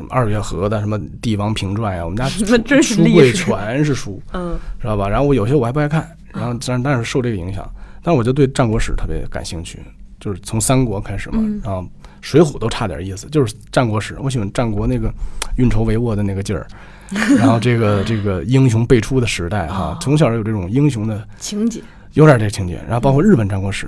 [0.09, 5.09] 二月河的什么帝王平传呀，我们家书柜全是书，嗯知道吧？
[5.09, 7.69] 然后我有些我还不爱看，然后但但是受这个影响，
[8.05, 9.81] 但是我就对战国史特别感兴趣，
[10.21, 11.85] 就是从三国开始嘛，嗯然后
[12.23, 15.13] 水浒都差点意思，就是战国史，我喜欢战国那个
[15.57, 16.67] 运筹帷幄的那个劲儿。
[17.37, 21.83] 然后这个这个英雄辈出的时代哈哦，从小有这种英雄的情节，
[22.15, 23.87] 有点这情节，然后包括日本战国史，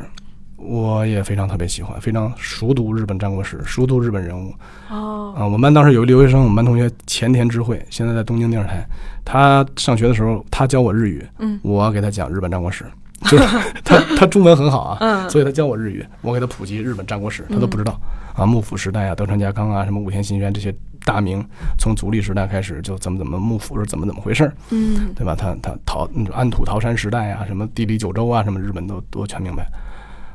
[0.56, 4.52] 我也非常特别喜欢，非常熟读日本战国史，熟读日本人物
[4.90, 5.42] 哦，啊。
[5.42, 8.86] 我们班当时有一留学生，我们班同学前田智慧，现在在东京电视台。
[9.24, 12.84] 他上学的时候，他教我日语，嗯我给他讲日本战国史，
[13.30, 13.44] 就是
[13.84, 17.98] 他他中文很好啊，嗯所以他教我日语，我给他普及日本战国史，他都不知道
[18.36, 18.44] 啊。
[18.44, 21.42] 幕府时代啊，德川家康啊，什么武田信玄这些大名，
[21.78, 25.34] 从足利时代开始就怎么怎么幕府是怎么怎么回事儿，嗯对吧？
[25.34, 29.66] 他他桃嗯安土桃山时代啊，什么地理九州啊，什么日本都都全明白，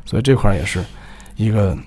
[0.06, 0.84] 所以这块儿也是
[1.36, 1.78] 一个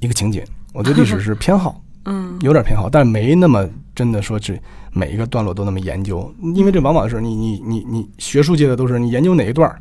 [0.00, 0.44] 一个情节。
[0.72, 4.58] 我对历史是偏好， 嗯有点偏好，但没那么真的说去
[4.92, 9.80] 每一个段落都那么研究，因为这往往是你你你你学术界的都是你研究哪一段儿，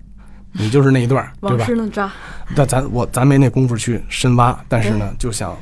[0.57, 1.75] 你就是那一段儿，对吧往事？
[1.75, 2.11] 能扎，
[2.55, 5.55] 但咱我咱没那功夫去深挖，但是呢，就想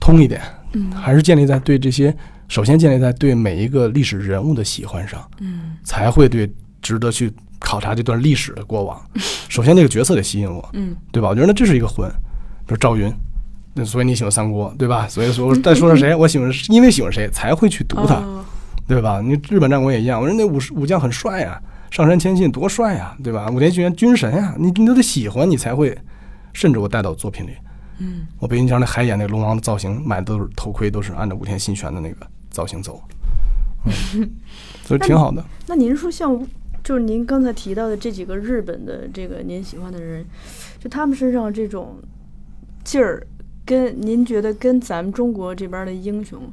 [0.00, 0.40] 通一点，
[0.72, 2.14] 嗯还是建立在对这些，
[2.48, 5.22] 首先建立在对每一个历史人物的喜欢上。
[5.40, 9.00] 嗯才会对值得去考察这段历史的过往。
[9.50, 11.28] 首先，这个角色得吸引我，嗯对吧？
[11.28, 12.08] 我觉得这是一个魂，
[12.66, 13.12] 比如赵云，
[13.74, 15.06] 那所以你喜欢三国，对吧？
[15.08, 18.44] 所以说 再说说谁，我喜欢，因为喜欢谁才会去读他，哦
[18.86, 19.20] 对吧？
[19.22, 21.60] 你日本战国也一样，我说那武士武将很帅呀、
[21.92, 23.50] 上杉谦信多帅呀、对吧？
[23.50, 25.94] 武田信玄军神呀、你你都得喜欢，你才会，
[26.54, 27.50] 甚至我带到作品里。
[27.98, 32.98] 嗯我北京腔那海眼那龙王的造型，买的都是头盔，都是按照武田信玄的那个造型走，
[33.84, 33.92] 嗯，
[34.82, 35.44] 所以挺好的。
[35.66, 36.42] 那您说像
[36.82, 40.24] 就是您刚才提到的这几个日本的这个您喜欢的人，
[40.78, 41.98] 就他们身上这种
[42.82, 43.26] 劲儿，
[43.66, 46.50] 跟您觉得跟咱们中国这边的英雄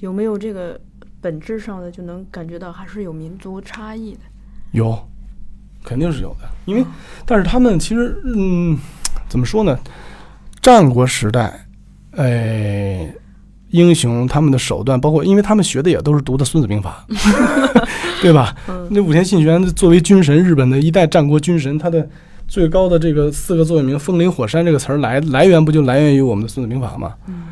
[0.00, 0.80] 有没有这个
[1.20, 4.20] 本质上的就能感觉到还是有民族差异的？
[4.72, 4.98] 有，
[5.84, 6.84] 肯定是有的，因为
[7.24, 8.76] 但是他们其实，嗯，
[9.28, 9.78] 怎么说呢？
[10.60, 11.66] 战国时代，
[12.16, 13.12] 哎，
[13.70, 17.04] 英雄他们的手段，包括因为他们学的也都是读的《孙子兵法》，
[18.20, 18.54] 对吧？
[18.68, 22.08] 嗯那武田信玄作为军神，日本的一代战国军神，他的
[22.46, 27.14] 最高的这个四个座右铭“风林火山”这个词儿来来源不就来源于我们的《孙子兵法》吗？
[27.26, 27.42] 嗯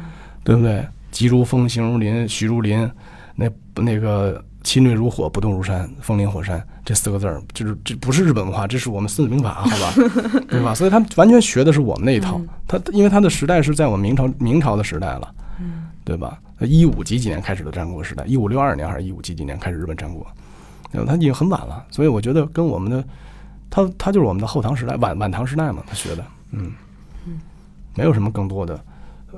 [0.43, 0.87] 对不对？
[1.11, 2.89] 疾如风，行如林，徐如林，
[3.35, 9.93] 那那个侵略如火，不动如山，风林火山，这四个字儿，就是这不是日本文化，这是我们孙子兵法，好吧，
[10.49, 10.73] 对吧？
[10.73, 12.41] 所以他完全学的是我们那一套。
[12.69, 15.35] 他因为他的时代是在我们明朝明朝的时代了，
[16.05, 16.39] 对吧？
[16.61, 20.25] 一五几几年开始的战国时代，一五六二年还是一五几几年开始日本战国，
[20.93, 21.07] 对吧？
[21.09, 23.05] 他已经很晚了，所以我觉得跟我们的
[23.69, 26.73] 他他就是我们的后唐时代、晚晚唐时代嘛，他学的，嗯，
[27.97, 28.81] 没有什么更多的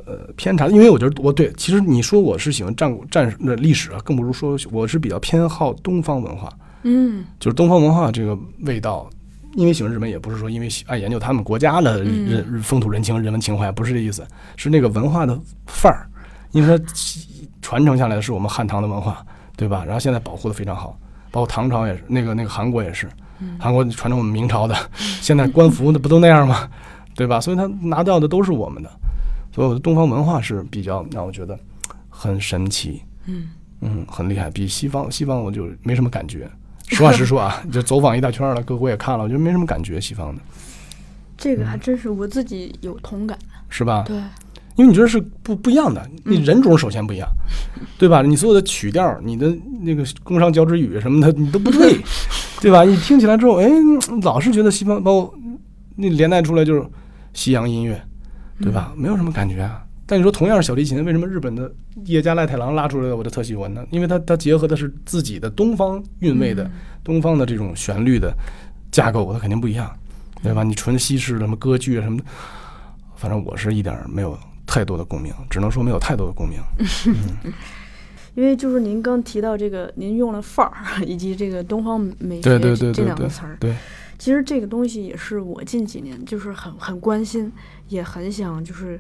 [0.05, 0.69] 呃偏差。
[0.69, 6.53] 因为我觉得我对，其实你说我是喜欢战国战的历史啊，更不如说我是比较偏好东方文化。
[6.83, 9.09] 嗯，就是东方文化这个味道，
[9.55, 14.27] 因为喜欢日本，也不是说因为喜爱研究他们国家的人日风土人情、人文情怀，不是这意思，
[14.57, 16.09] 是那个文化的范儿，
[16.53, 16.85] 因为它
[17.61, 19.25] 传承下来的是我们汉唐的文化，
[19.57, 19.85] 对吧？
[19.85, 20.99] 然后现在保护的非常好，
[21.31, 23.09] 包括唐朝也是，那个那个韩国也是，
[23.59, 24.75] 韩国传承我们明朝的，
[25.21, 26.69] 现在官服的不都那样吗？
[27.15, 27.41] 对吧？
[27.41, 28.91] 所以他拿到的都是我们的，
[29.53, 31.59] 所以我的东方文化是比较让我觉得
[32.09, 33.49] 很神奇，嗯
[33.81, 36.49] 嗯，很厉害，比西方西方我就没什么感觉。
[36.97, 40.01] 实话实说啊，就走访一大圈了，各国也看了，我觉得没什么感觉。
[40.01, 40.41] 西方的，
[41.37, 43.39] 这个还真是我自己有同感。
[43.69, 44.05] 是吧？
[44.07, 44.17] 对，
[44.77, 47.29] 因为你觉得是不不一样的，你人种首先不一样，
[47.99, 48.23] 对吧？
[48.23, 51.99] 你所有的曲调，你的那个工商交织语什么的，你都不对，
[52.63, 52.83] 对吧？
[52.85, 53.69] 你听起来之后，哎，
[54.23, 55.35] 老是觉得西方，包括
[55.97, 56.83] 那连带出来就是
[57.35, 58.03] 西洋音乐，
[58.63, 58.93] 对吧？
[58.97, 59.85] 没有什么感觉啊。
[60.09, 61.71] 但你说同样是小提琴，为什么日本的
[62.07, 63.87] 叶家赖太郎拉出来的我就特喜欢呢？
[63.91, 66.69] 因为它它结合的是自己的东方韵味的、
[67.05, 68.35] 东方的这种旋律的
[68.91, 69.95] 架构，它肯定不一样，
[70.43, 70.63] 对吧？
[70.63, 72.25] 你纯西式的什么歌剧啊什么的，
[73.17, 76.59] 反正我是一点没有太多的共鸣，只能说没有太多的共鸣。
[78.35, 83.75] 因为就是您刚提到这个，您用了范儿以及这个东方美学对对对这两个词儿，对，
[84.17, 87.53] 其实这个东西也是我近几年就是很很关心，
[87.89, 88.99] 也很想就是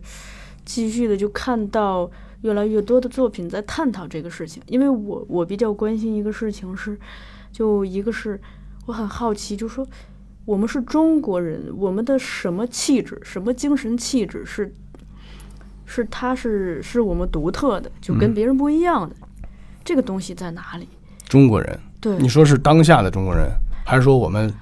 [0.68, 2.10] 继续的就看到
[2.42, 4.62] 越来越多的作品在探讨这个事情。
[4.66, 6.98] 因为我我比较关心一个事情是，
[7.50, 8.38] 就一个是
[8.84, 9.86] 我很好奇，就说
[10.44, 14.74] 我们是中国人，我们的什么气质，什么精神气质是
[15.86, 19.16] 是它是是我们独特的，就跟嗯别人不一样的，
[19.82, 20.86] 这个东西在哪里？
[21.26, 23.50] 中国人，对，你说是当下的中国人，
[23.86, 24.52] 还是说我们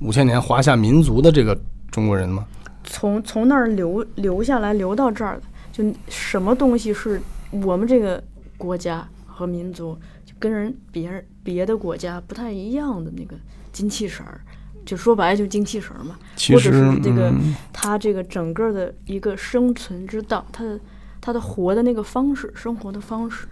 [0.00, 1.56] 五千年华夏民族的这个
[1.92, 2.44] 中国人吗？
[2.84, 7.20] 从从那儿流流下来，流到这儿的，就什么东西是
[7.50, 8.22] 我们这个
[8.56, 13.36] 国家和民族就跟人别人别的国家不太一样的那个
[13.72, 14.40] 精气神儿，
[14.84, 16.16] 就说白了就精气神儿嘛，
[16.48, 20.80] 或者是这个嗯他这个整个的一个生存之道，他的
[21.20, 23.46] 他的活的那个方式，生活的方式，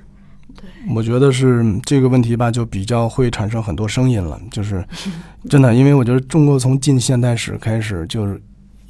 [0.95, 4.41] 我觉得是这个问题吧，就比较会产生很多声音了。
[4.51, 4.85] 就是
[5.49, 8.41] 真的，因为我觉得中国从近现代史开始，就是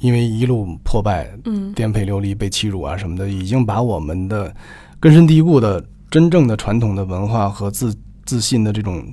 [0.01, 1.71] 因为一路破败、嗯。
[1.73, 4.53] 颠沛流离、被欺辱啊什么的，已经把我们的
[4.99, 7.95] 根深蒂固的真正的传统的文化和自
[8.25, 9.05] 自信的这种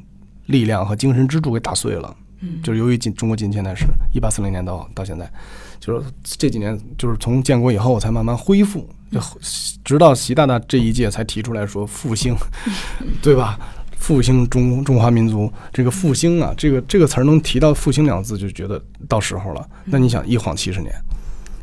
[0.47, 2.17] 力量和精神支柱给打碎了。
[2.41, 2.61] 嗯。
[2.63, 5.31] 就是由于近中国近现代史，一八四零年到到现在，
[5.79, 9.21] 就是这几年，就是从建国以后才慢慢恢复，就
[9.85, 12.35] 直到习大大这一届才提出来说复兴，
[13.23, 13.59] 对吧？
[13.99, 19.69] 复兴中中华民族，这个复兴啊，这个这个词儿能提到复兴两个字，就觉得到时候了。
[19.85, 20.95] 那你想，一晃七十年，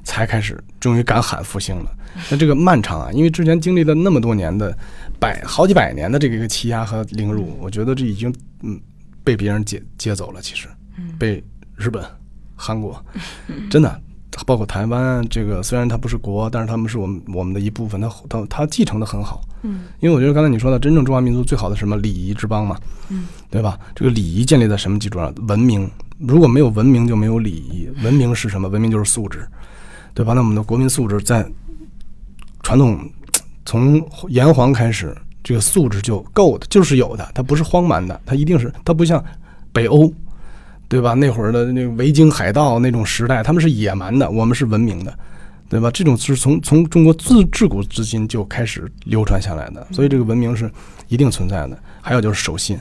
[0.03, 1.91] 才开始终于敢喊复兴了。
[2.29, 4.77] 那这个漫长啊，因为之前经历了那么多年的
[5.19, 8.79] 百好几百年的这个一个欺压和凌辱，我觉得这已经嗯
[9.23, 10.41] 被别人接接走了。
[10.41, 10.67] 其实，
[11.17, 11.43] 被
[11.75, 12.03] 日本、
[12.55, 13.03] 韩国，
[13.71, 14.01] 真的
[14.45, 19.41] 包括台湾，这个虽然它不是国，但是他们是我们我们的一部分，它它它继承的很好。
[19.65, 22.77] 嗯因为我觉得刚才你说的，真正中华民族最好的什么礼仪之邦嘛，
[23.09, 23.79] 嗯，对吧？
[23.95, 25.33] 这个礼仪建立在什么基础上？
[25.47, 25.89] 文明，
[26.19, 27.89] 如果没有文明，就没有礼仪。
[28.03, 28.67] 文明是什么？
[28.67, 29.47] 文明就是素质，
[30.13, 30.33] 对吧？
[30.33, 31.45] 那我们的国民素质在
[32.61, 32.99] 传统
[33.65, 39.23] 从炎黄开始，这个素质就够的，就是有的，它不是荒蛮的，它一定是，它不像
[39.73, 40.13] 北欧，
[40.87, 41.13] 对吧？
[41.13, 45.17] 那会儿的那个维京海盗那种时代，他们是野蛮的，我们是文明的。
[45.69, 45.89] 对吧？
[45.91, 50.71] 这种是从从中国自自古至今就开始流传下来的，所以这个文明是
[51.07, 51.77] 一定存在的。
[52.01, 52.77] 还有就是守信，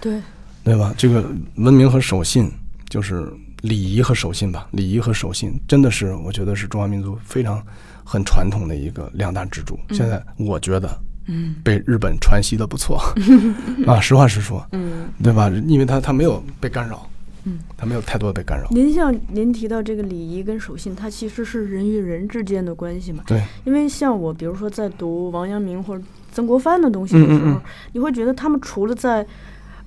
[0.00, 0.20] 对，
[0.62, 0.94] 对吧？
[0.98, 1.24] 这个
[1.56, 2.50] 文明和守信
[2.88, 3.32] 就是
[3.62, 7.62] 礼仪和守信吧，礼仪和守信真的是我觉得是中华民族非常
[8.04, 9.78] 很传统的一个两大支柱。
[9.90, 13.02] 现在我觉得嗯被日本传习的不错
[13.86, 15.08] 啊，实话实说，嗯。
[15.22, 15.48] 对吧？
[15.66, 17.08] 因为他他没有被干扰，
[17.48, 18.66] 嗯，它没有太多的被干扰。
[18.70, 23.22] 您像您提到这个礼仪跟守信，它其实是人与人之间的关系嘛。
[23.26, 26.02] 对，因为像我，比如说在读王阳明或者
[26.32, 27.60] 曾国藩的东西的时候，嗯嗯嗯
[27.92, 29.24] 你会觉得他们除了在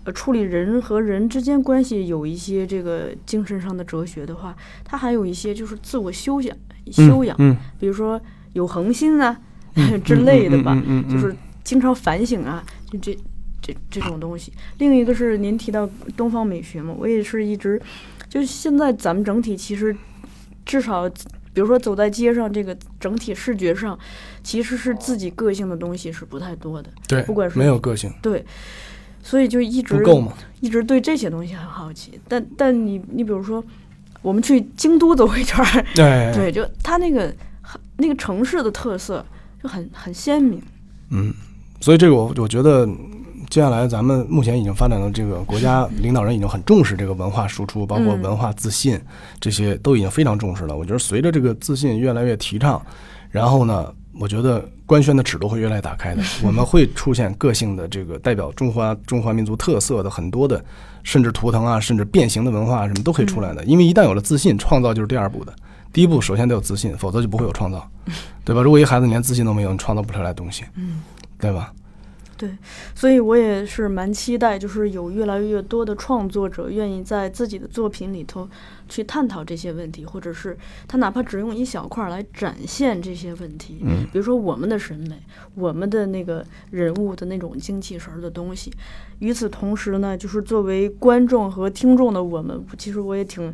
[0.06, 4.56] 呃处理人和人之间关系有一些这个精神上的哲学的话，
[4.86, 6.56] 他还有一些就是自我修养
[6.92, 8.20] 修养，嗯，比如说
[8.54, 9.38] 有恒心啊、
[9.76, 10.82] 嗯之类的吧，
[11.12, 13.18] 就是经常反省啊，就这。
[13.74, 14.52] 这这种东西。
[14.78, 17.82] 另一个是您提到东方美学嘛，我也是一直，
[18.28, 19.96] 就是现在咱们整体其实
[20.66, 21.10] 至少，
[21.54, 23.98] 比如说走在街上，这个整体视觉上
[24.44, 28.46] 其实是自己个性的东西是不太多的，对，不管是没有个性，对，
[29.22, 30.34] 所以就一直不够嘛。
[30.62, 32.20] 一直对这些东西很好奇。
[32.28, 33.64] 但但你你比如说，
[34.22, 37.34] 我们去京都走一圈儿， 对对，就它那个
[37.98, 39.26] 那个城市的特色
[39.62, 40.62] 就很很鲜明。
[41.12, 41.34] 嗯，
[41.82, 42.88] 所以这个我我觉得，
[43.50, 49.00] 接下来咱们目前已经发展到这个国家领导人已经很重视这个文化输出，包括嗯文化自信，
[49.40, 50.78] 这些都已经非常重视了。
[50.78, 52.80] 我觉得随着这个自信越来越提倡，
[53.32, 60.64] 然后呢，我觉得官宣的尺度会越来越打开的， 我们会出现个性的这个代表中华中华民族特色的很多的，
[61.02, 63.64] 甚至图腾啊，甚至变形的文化什么都可以出来的。
[63.64, 65.52] 因为一旦有了自信，创造就是第二步的。
[65.92, 67.90] 第一步首先得有自信，否则就不会有创造，
[68.46, 68.62] 对吧？
[68.62, 71.02] 如果一个孩子连自信都没有，你创造不出来东西，嗯，
[71.40, 71.74] 对吧？
[72.94, 78.48] 所以我也是蛮期待，就是有越来越多的创作者愿意在自己的作品里头
[78.88, 80.58] 去探讨这些问题，或者是
[80.88, 83.80] 他哪怕只用一小块儿来展现这些问题。
[83.82, 85.20] 嗯，比如说我们的审美，
[85.56, 88.72] 我们的那个人物的那种精气神儿的东西。
[89.20, 93.54] 与此同时呢，就是作为观众和听众的我们，其实我也挺。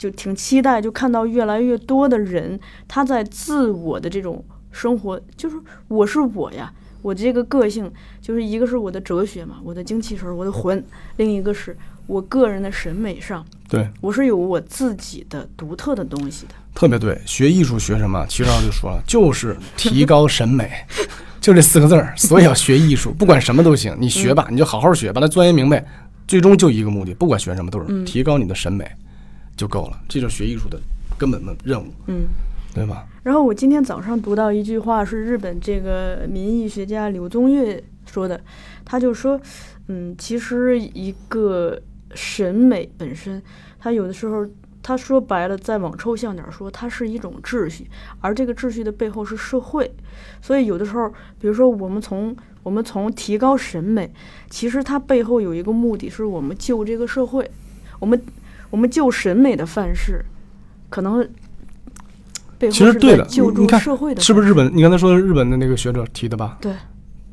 [0.00, 6.72] 就挺期待，就看到越来越多的人，他在自我的这种生活，就是我是我呀，
[7.02, 7.90] 我这个个性，
[8.20, 10.78] 就是一个是我的哲学嘛，我的精气神儿，我的魂；
[11.16, 16.54] 另一个是我个人的审美上，对，我是有我自己的独特的东西的。
[16.74, 17.20] 特别对。
[17.26, 18.24] 学艺术学什么？
[18.28, 20.70] 齐少就说了，就是提高审美，
[21.40, 22.12] 就这四个字儿。
[22.16, 25.84] 所以要学艺术，不管什么都行，你学吧，你就好好学，把它钻研明白，
[26.28, 28.88] 最终就一个目的，不管学什么都是嗯提高你的审美
[29.56, 30.78] 就够了，这就是学艺术的
[31.16, 32.24] 根本的任务，嗯。
[32.72, 33.04] 对吧？
[33.22, 38.40] 然后我今天早上读到一句话，是日本这个民意学家柳宗悦说的，
[38.84, 39.38] 他就说，
[39.88, 41.78] 嗯，其实一个
[42.14, 43.42] 审美本身，
[43.78, 44.46] 它有的时候，
[44.82, 47.86] 他说白了，再往抽象点说，它是一种秩序，
[48.20, 49.92] 而这个秩序的背后是社会，
[50.40, 54.10] 所以有的时候，比如说我们从我们从提高审美，
[54.48, 57.50] 其实它背后有一个目的是我们救这个社会，
[57.98, 58.20] 我们
[58.70, 60.24] 我们救审美的范式，
[60.88, 61.28] 可能
[62.60, 64.52] 背后是其实对的在救助你看社会的，是不是日？
[64.54, 64.70] 本？
[64.72, 66.58] 你刚才说的日本的那个学者提的吧？
[66.60, 66.72] 对，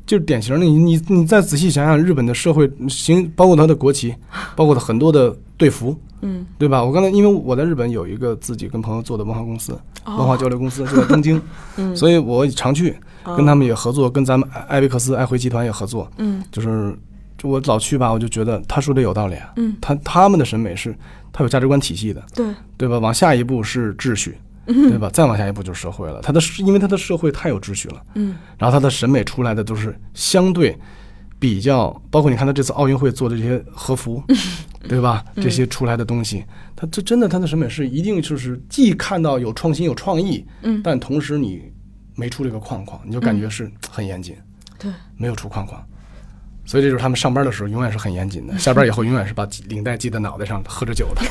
[0.06, 0.64] 就是典型的。
[0.64, 4.14] 你你你再仔细想想，日本的社会行，包括它的国旗，
[4.56, 6.82] 包括它很多的队服，嗯，对吧？
[6.82, 11.40] 我刚才因为我在日本有一个自己跟朋友做的文化公司，哦文化交流公司就在东京，
[11.76, 16.96] 嗯，所以我常去哦跟他们也合作，跟咱们艾艾维克斯爱回集团也合作，嗯就是
[17.36, 19.52] 就我老去吧，我就觉得他说的有道理啊。
[19.56, 20.96] 嗯，他他们的审美是，
[21.32, 22.46] 他有价值观体系的，对，
[22.76, 22.98] 对吧？
[22.98, 24.36] 往下一步是秩序，
[24.68, 25.08] 对吧？
[25.10, 26.20] 再往下一步就是社会了。
[26.20, 30.76] 他的因为他的社会太有秩序了，嗯然后他的审美出来的都是相对
[31.38, 34.22] 比较，包括你看他这次奥运会做的这些和服，
[34.88, 35.24] 对吧？
[35.36, 36.44] 这些出来的东西，
[36.76, 41.62] 他这真的他的审美是一定就是既看到有创新有创意，嗯，但同时你
[42.14, 44.36] 没出这个框框，你就感觉是很严谨，
[44.78, 45.82] 对，没有出框框。
[46.68, 51.22] 所以这就是他们上班的时候永远是很严谨的， 下班以后永远是把领带系在脑袋上，喝着酒的，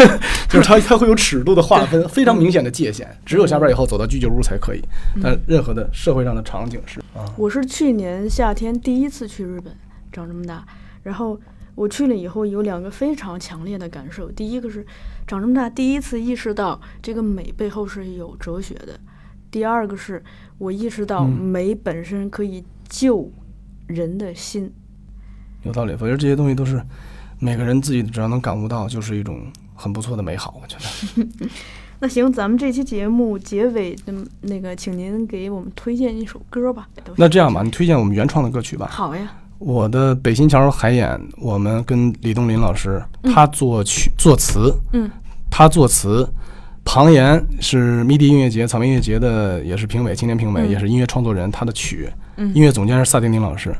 [0.48, 4.80] 就是他他会有尺度的划分，非常明显的界限，只有下班以后走到居酒屋才可以，
[5.22, 9.76] 但任何的社会上的场景是啊，我是去年夏天第一次去日本，
[10.10, 10.64] 长这么大，
[11.02, 11.38] 然后
[11.74, 14.86] 我去了以后有两个非常强烈的感受，第一个是
[15.26, 18.98] 长这么大第一次意识到这个美背后是有哲学的，
[19.50, 20.24] 第二个是
[20.56, 21.30] 我意识到嗯。
[21.30, 23.30] 美本身可以救
[23.88, 24.72] 人的心。
[25.66, 25.92] 有道理。
[25.94, 26.80] 我觉得这些东西都是
[27.38, 29.40] 每个人自己只要能感悟到，就是一种
[29.74, 30.58] 很不错的美好。
[30.62, 31.48] 我觉得
[31.98, 34.12] 那行，咱们这期节目结尾的
[34.42, 36.86] 那个，请您给我们推荐一首歌吧。
[37.16, 38.88] 那这样吧，你推荐我们原创的歌曲吧。
[38.90, 45.10] 好呀，我的《北新桥海眼》，我们跟李东林老师，他作曲作词，嗯，
[45.50, 46.28] 他作词。
[46.88, 51.50] 庞岩是迷笛音乐节、草莓音乐节的，也是评委，青年评委，嗯也是音乐创作人。
[51.50, 53.74] 他的曲，嗯音乐总监是萨丁丁老师。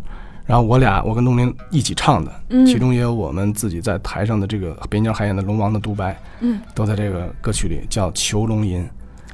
[0.47, 2.65] 然后我俩，我跟东林一起唱的，嗯。
[2.65, 8.83] 其中也有我们自己在台上的这个边疆海演的龙王的独白，嗯，都在这个歌曲里，叫《囚龙吟》。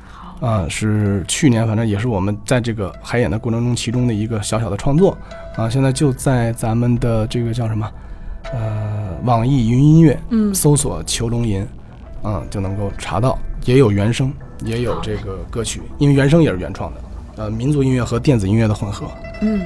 [0.09, 5.17] 好，啊，是去年，反正也是我们在这个海演的过程中，其中的一个小小的创作。
[5.55, 5.69] 啊。
[5.69, 7.91] 现在就在咱们的这个叫什么，
[8.51, 10.55] 呃，网易云音乐嗯。
[10.55, 11.67] 搜索《囚龙吟》，
[12.27, 14.33] 啊，就能够查到，也有原声，
[14.65, 17.01] 也有这个歌曲，因为原声也是原创的，
[17.37, 19.07] 呃，民族音乐和电子音乐的混合。
[19.43, 19.61] 嗯，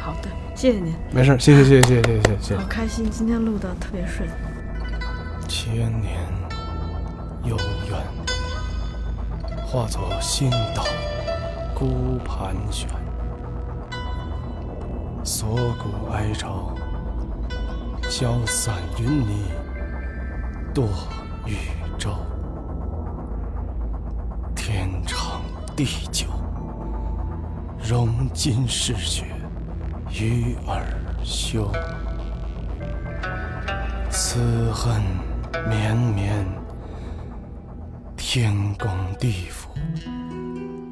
[0.00, 0.28] 好的，
[0.62, 2.62] 谢谢您，没事，谢谢谢谢谢谢谢谢谢好。
[2.68, 4.28] 开心，今天录的特别顺。
[5.48, 6.20] 千年
[7.42, 7.56] 幽
[7.88, 7.98] 怨，
[9.66, 10.84] 化作星斗
[11.74, 12.88] 孤盘旋，
[15.24, 16.70] 锁骨哀愁
[18.08, 19.46] 消散云泥
[20.72, 20.84] 堕
[21.44, 21.56] 宇
[21.98, 22.10] 宙，
[24.54, 25.42] 天长
[25.74, 26.28] 地久，
[27.82, 29.24] 融今逝雪
[30.20, 30.82] 与尔
[31.24, 31.70] 休。
[34.10, 34.38] 此
[34.72, 35.00] 恨
[35.68, 36.46] 绵绵，
[38.16, 39.70] 天公地府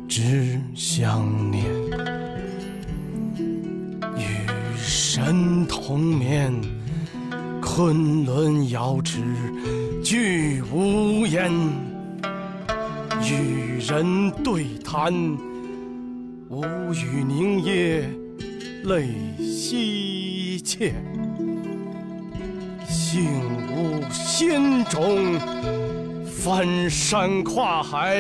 [0.09, 1.65] 只相念。
[4.17, 4.25] 与
[4.77, 6.53] 神同眠，
[7.61, 9.21] 昆仑瑶池
[10.03, 11.53] 俱无言。
[13.23, 15.13] 与人对谈，
[16.49, 16.65] 无
[16.95, 18.09] 语凝噎，
[18.85, 19.09] 泪
[19.39, 20.95] 稀切。
[22.89, 23.25] 幸
[23.69, 25.39] 无仙种，
[26.27, 28.17] 翻山跨海，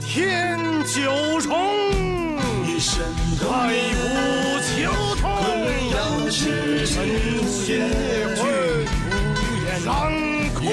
[0.00, 1.54] 天九重。
[2.66, 3.02] 一身
[3.38, 5.30] 太无求同，
[5.92, 6.96] 瑶池尘
[7.46, 7.86] 血
[8.36, 8.42] 混，
[9.84, 10.10] 让
[10.54, 10.64] 枯